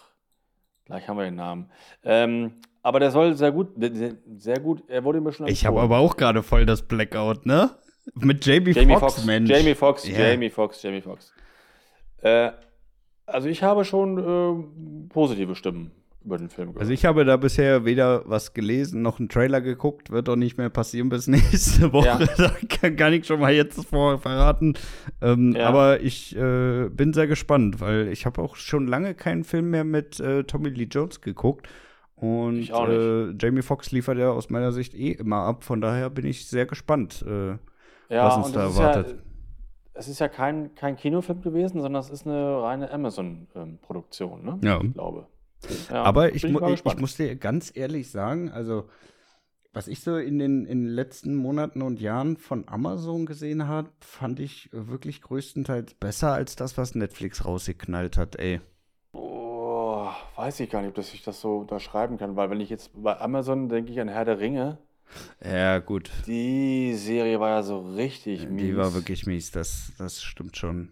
Gleich 0.87 1.07
haben 1.07 1.19
wir 1.19 1.25
den 1.25 1.35
Namen. 1.35 1.71
Ähm, 2.03 2.63
aber 2.83 2.99
der 2.99 3.11
soll 3.11 3.35
sehr 3.35 3.53
gut, 3.53 3.73
sehr, 3.77 4.15
sehr 4.39 4.61
gut, 4.61 4.83
er 4.89 5.05
wurde 5.05 5.21
mir 5.21 5.33
schon 5.33 5.49
ich 5.49 5.67
habe 5.67 5.83
aber 5.83 5.99
auch 5.99 6.17
gerade 6.17 6.43
voll 6.43 6.65
das 6.65 6.81
Blackout, 6.81 7.45
ne? 7.45 7.73
Mit 8.15 8.47
Jamie, 8.47 8.73
Jamie 8.73 8.95
Foxx, 8.95 9.17
Foxx, 9.17 9.27
Mensch. 9.27 9.51
Jamie 9.51 9.75
Foxx, 9.75 10.09
Ja. 10.09 10.19
Jamie 10.29 10.49
Foxx, 10.49 10.83
Jamie 10.83 11.03
Foxx. 11.03 11.31
Äh, 12.23 12.53
also 13.27 13.49
ich 13.49 13.63
habe 13.63 13.85
schon 13.85 14.17
äh, 14.19 15.09
positive 15.11 15.55
Stimmen 15.57 15.91
über 16.25 16.39
den 16.39 16.49
Film 16.49 16.69
gehört. 16.69 16.81
Also 16.81 16.93
ich 16.93 17.05
habe 17.05 17.25
da 17.25 17.37
bisher 17.37 17.85
weder 17.85 18.23
was 18.27 18.55
gelesen 18.55 19.03
noch 19.03 19.19
einen 19.19 19.29
Trailer 19.29 19.61
geguckt, 19.61 20.11
wird 20.11 20.29
doch 20.29 20.37
nicht 20.37 20.57
mehr 20.57 20.71
passieren 20.71 21.09
bis 21.09 21.27
nächste 21.29 21.93
Woche. 21.93 22.07
Ja. 22.07 22.19
Da 22.37 22.51
kann, 22.69 22.97
kann 22.97 23.13
ich 23.13 23.27
schon 23.27 23.41
mal 23.41 23.53
jetzt 23.53 23.85
vor 23.87 24.19
verraten. 24.19 24.75
Ähm, 25.21 25.55
Ja. 25.55 25.69
Aber 25.69 26.01
ich 26.01 26.35
äh, 26.37 26.89
bin 26.89 27.13
sehr 27.13 27.27
gespannt, 27.27 27.81
weil 27.81 28.09
ich 28.09 28.27
habe 28.27 28.41
auch 28.43 28.57
schon 28.57 28.87
lange 28.87 29.15
keinen 29.15 29.45
Film 29.45 29.71
mehr 29.71 29.85
mit 29.85 30.21
äh, 30.21 30.45
Tommy 30.45 30.71
Lee 30.71 30.89
Jones 30.91 31.21
geguckt. 31.21 31.69
Und 32.17 32.73
auch 32.73 32.89
äh, 32.89 33.33
Jamie 33.39 33.63
Foxx 33.63 33.93
liefert 33.93 34.19
ja 34.19 34.31
aus 34.31 34.49
meiner 34.49 34.73
Sicht 34.73 34.95
eh 34.95 35.13
immer 35.13 35.39
ab. 35.39 35.65
Von 35.65 35.81
daher 35.81 36.11
bin 36.11 36.25
ich 36.25 36.47
sehr 36.49 36.65
gespannt. 36.65 37.25
Äh, 37.27 37.59
ja, 38.09 38.27
was 38.27 38.37
uns 38.37 38.53
da 38.53 38.63
erwartet. 38.63 39.17
Es 39.95 40.09
ist 40.09 40.19
ja 40.19 40.29
kein, 40.29 40.75
kein 40.75 40.97
Kinofilm 40.97 41.41
gewesen, 41.43 41.81
sondern 41.81 42.01
es 42.01 42.11
ist 42.11 42.27
eine 42.27 42.63
reine 42.63 42.91
Amazon-Produktion, 42.91 44.45
ne? 44.45 44.59
Ja. 44.63 44.81
Ich 44.83 44.93
glaube. 44.95 45.27
Ja, 45.91 46.05
Aber 46.05 46.35
ich, 46.35 46.45
ich, 46.45 46.51
ich 46.51 46.61
gespannt. 46.73 47.01
muss 47.01 47.17
dir 47.17 47.37
ganz 47.37 47.73
ehrlich 47.75 48.11
sagen, 48.11 48.51
also 48.51 48.89
was 49.73 49.89
ich 49.89 50.01
so 50.01 50.17
in 50.17 50.39
den, 50.39 50.67
in 50.67 50.85
den 50.85 50.89
letzten 50.95 51.35
Monaten 51.35 51.83
und 51.83 52.01
Jahren 52.01 52.37
von 52.37 52.69
Amazon 52.69 53.27
gesehen 53.27 53.67
habe, 53.69 53.91
fand 54.01 54.41
ich 54.41 54.71
wirklich 54.73 55.21
größtenteils 55.23 55.95
besser 55.95 56.33
als 56.33 56.57
das, 56.57 56.79
was 56.79 56.95
Netflix 56.95 57.45
rausgeknallt 57.45 58.17
hat, 58.17 58.37
ey. 58.37 58.61
Oh, 59.13 60.09
weiß 60.37 60.61
ich 60.61 60.71
gar 60.71 60.81
nicht, 60.81 60.91
ob 60.91 60.95
das 60.97 61.15
ich 61.15 61.23
das 61.23 61.41
so 61.41 61.59
unterschreiben 61.59 62.19
kann, 62.19 62.37
weil 62.37 62.51
wenn 62.51 62.61
ich 62.61 62.69
jetzt 62.71 62.91
bei 63.03 63.19
Amazon 63.21 63.69
denke 63.69 63.93
ich 63.93 64.01
an 64.01 64.09
Herr 64.09 64.25
der 64.25 64.39
Ringe, 64.41 64.79
Ja, 65.45 65.79
gut. 65.79 66.11
die 66.27 66.95
Serie 66.95 67.39
war 67.41 67.51
ja 67.51 67.63
so 67.63 67.81
richtig 67.81 68.49
mies. 68.49 68.63
Die 68.63 68.77
war 68.77 68.95
wirklich 68.95 69.27
mies, 69.27 69.51
das, 69.51 69.93
das 69.99 70.23
stimmt 70.23 70.57
schon. 70.57 70.91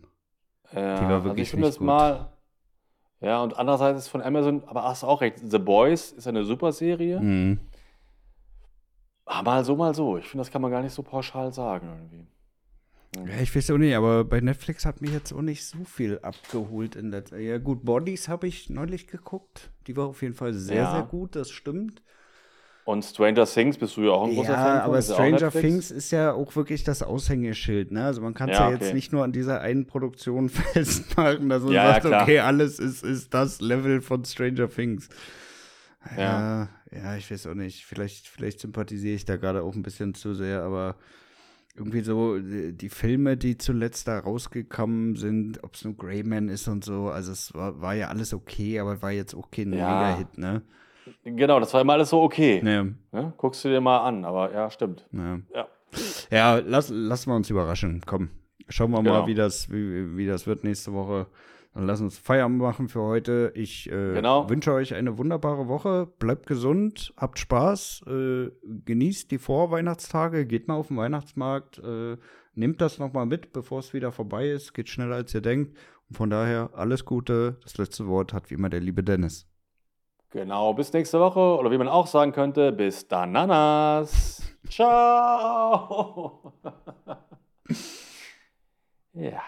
Ja, 0.73 0.81
die 0.81 1.09
war 1.09 1.15
also 1.21 1.25
wirklich 1.25 1.49
ich 1.49 1.51
finde 1.51 1.67
nicht 1.67 1.69
das 1.69 1.79
gut. 1.79 1.89
mal. 1.89 2.33
Ja, 3.23 3.43
und 3.43 3.57
andererseits 3.57 4.01
ist 4.01 4.09
von 4.09 4.21
Amazon, 4.21 4.65
aber 4.67 4.83
hast 4.83 5.05
du 5.05 5.07
auch 5.07 5.21
recht, 5.21 5.39
The 5.49 5.59
Boys 5.59 6.11
ist 6.13 6.27
eine 6.27 6.45
super 6.45 6.73
Serie. 6.73 7.21
Mhm. 7.21 7.61
Ah, 9.25 9.43
mal 9.43 9.65
so, 9.65 9.77
mal 9.77 9.95
so. 9.95 10.19
Ich 10.19 10.27
finde, 10.29 10.43
das 10.43 10.51
kann 10.51 10.61
man 10.61 10.71
gar 10.73 10.83
nicht 10.83 10.93
so 10.93 11.03
pauschal 11.03 11.53
sagen 11.53 11.89
irgendwie. 11.89 12.27
Ja, 13.31 13.41
ich 13.41 13.55
weiß 13.55 13.71
auch 13.71 13.79
nicht, 13.79 13.95
aber 13.95 14.25
bei 14.25 14.41
Netflix 14.41 14.85
hat 14.85 15.01
mich 15.01 15.13
jetzt 15.13 15.33
auch 15.33 15.43
nicht 15.43 15.65
so 15.65 15.85
viel 15.85 16.19
abgeholt 16.21 16.97
in 16.97 17.11
der 17.11 17.25
Ja, 17.41 17.59
gut, 17.59 17.85
Bodies 17.85 18.29
habe 18.29 18.49
ich 18.49 18.71
neulich 18.71 19.07
geguckt. 19.07 19.71
Die 19.87 19.97
war 19.97 20.07
auf 20.09 20.23
jeden 20.23 20.35
Fall 20.35 20.55
sehr, 20.55 20.83
Ja. 20.83 20.91
sehr 20.91 21.03
gut, 21.03 21.37
das 21.37 21.51
stimmt. 21.51 22.03
Und 22.85 23.05
Stranger 23.05 23.47
Things 23.47 23.79
bist 23.79 23.97
du 23.97 24.03
ja 24.03 24.11
auch 24.11 24.25
ein 24.27 24.35
großer 24.35 24.55
Fan 24.55 24.77
Ja, 24.77 24.83
aber 24.83 24.99
ist 24.99 25.09
ja 25.09 25.15
auch 25.15 25.19
Stranger. 25.19 25.51
Things 25.53 25.91
ist 25.93 26.11
ja 26.11 26.33
auch 26.33 26.57
wirklich 26.57 26.83
das 26.83 27.03
Aushängeschild, 27.05 27.93
ne? 27.93 28.05
Also 28.05 28.21
man 28.21 28.35
kann 28.35 28.51
es 28.51 28.59
Ja, 28.59 28.67
ja, 28.67 28.73
jetzt 28.73 28.83
okay. 28.87 28.95
nicht 28.95 29.13
nur 29.13 29.23
an 29.23 29.31
dieser 29.33 29.61
einen 29.61 29.87
Produktion 29.87 30.49
festmachen, 30.49 31.49
dass 31.49 31.63
man 31.63 31.73
Ja, 31.73 32.01
sagt, 32.01 32.07
okay, 32.07 32.41
alles 32.41 32.81
ist, 32.81 33.05
ist 33.05 33.33
das 33.35 33.61
Level 33.61 34.01
von 34.01 34.25
Stranger 34.25 34.69
Things. 34.69 35.09
Ja. 36.17 36.69
Ja, 36.91 37.17
ich 37.17 37.31
weiß 37.31 37.47
auch 37.47 37.55
nicht. 37.55 37.85
Vielleicht, 37.85 38.27
vielleicht 38.29 38.61
sympathisiere 38.61 39.15
ich 39.15 39.25
da 39.25 39.37
gerade 39.37 39.63
auch 39.63 39.75
ein 39.75 39.83
bisschen 39.83 40.15
zu 40.15 40.35
sehr, 40.35 40.63
aber 40.63 40.97
irgendwie 41.75 42.03
so 42.03 42.39
die, 42.39 42.73
die 42.77 42.89
Filme, 42.91 43.37
die 43.37 43.57
zuletzt 43.57 44.09
da 44.09 44.19
rausgekommen 44.19 45.17
sind, 45.17 45.63
ob 45.65 45.75
es 45.75 45.85
nur 45.85 45.97
Greyman 45.97 46.49
ist 46.51 46.69
und 46.69 46.85
so, 46.85 47.09
also 47.09 47.33
es 47.33 47.55
war, 47.55 47.81
war 47.81 47.95
ja 47.95 48.09
alles 48.09 48.35
okay, 48.35 48.79
aber 48.79 49.01
war 49.01 49.11
jetzt 49.13 49.35
auch 49.35 49.51
kein 49.51 49.73
Ja. 49.73 49.87
Mega-Hit, 49.87 50.37
ne? 50.37 50.63
Genau, 51.25 51.59
das 51.61 51.73
war 51.75 51.81
immer 51.81 51.95
alles 51.95 52.11
so 52.11 52.21
okay. 52.23 52.61
Ne, 52.63 52.95
Ne? 53.13 53.33
Guckst 53.37 53.65
du 53.65 53.69
dir 53.69 53.81
mal 53.81 53.99
an, 53.99 54.25
aber 54.25 54.53
ja, 54.53 54.71
stimmt. 54.71 55.07
ne. 55.11 55.43
Ja. 55.55 55.67
Ja, 56.31 56.57
lass, 56.65 56.89
lassen 56.91 57.31
wir 57.31 57.37
uns 57.37 57.51
überraschen. 57.51 58.01
Komm, 58.07 58.31
schauen 58.69 58.91
wir 58.93 58.99
Genau. 59.03 59.21
mal, 59.23 59.27
wie 59.27 59.35
das, 59.35 59.71
wie, 59.71 60.17
wie 60.17 60.27
das 60.27 60.47
wird 60.47 60.65
nächste 60.65 60.93
Woche. 60.93 61.27
Dann 61.75 61.87
lass 61.87 62.01
uns 62.03 62.19
Feierabend 62.19 62.59
machen 62.59 62.89
für 62.89 63.01
heute. 63.03 63.51
Ich 63.55 63.91
äh, 63.91 64.15
Genau. 64.15 64.49
wünsche 64.49 64.73
euch 64.73 64.95
eine 64.95 65.17
wunderbare 65.19 65.69
Woche. 65.69 66.07
Bleibt 66.19 66.47
gesund, 66.47 67.13
habt 67.17 67.39
Spaß, 67.39 68.03
äh, 68.07 68.51
genießt 68.85 69.31
die 69.31 69.39
Vorweihnachtstage, 69.39 70.47
geht 70.47 70.69
mal 70.69 70.75
auf 70.75 70.89
den 70.89 70.97
Weihnachtsmarkt, 70.99 71.79
äh, 71.79 72.17
nehmt 72.55 72.81
das 72.81 72.99
nochmal 72.99 73.27
mit, 73.27 73.53
bevor 73.53 73.79
es 73.81 73.93
wieder 73.95 74.13
vorbei 74.13 74.49
ist. 74.51 74.75
Geht 74.75 74.89
schneller, 74.89 75.17
als 75.17 75.35
ihr 75.35 75.41
denkt. 75.41 75.77
Und 76.09 76.17
von 76.17 76.29
daher 76.31 76.71
alles 76.75 77.05
Gute. 77.07 77.57
Das 77.63 77.79
letzte 77.79 78.07
Wort 78.07 78.33
hat 78.35 78.51
wie 78.51 78.55
immer 78.55 78.69
der 78.69 78.81
liebe 78.81 79.03
Dennis. 79.03 79.47
Genau, 80.33 80.73
bis 80.73 80.93
nächste 80.95 81.21
Woche. 81.21 81.41
Oder 81.41 81.71
wie 81.71 81.79
man 81.79 81.89
auch 81.89 82.07
sagen 82.07 82.33
könnte, 82.33 82.73
bis 82.73 83.07
dann, 83.07 83.33
Nanas. 83.33 84.43
Ciao. 84.69 86.55
ja. 89.13 89.43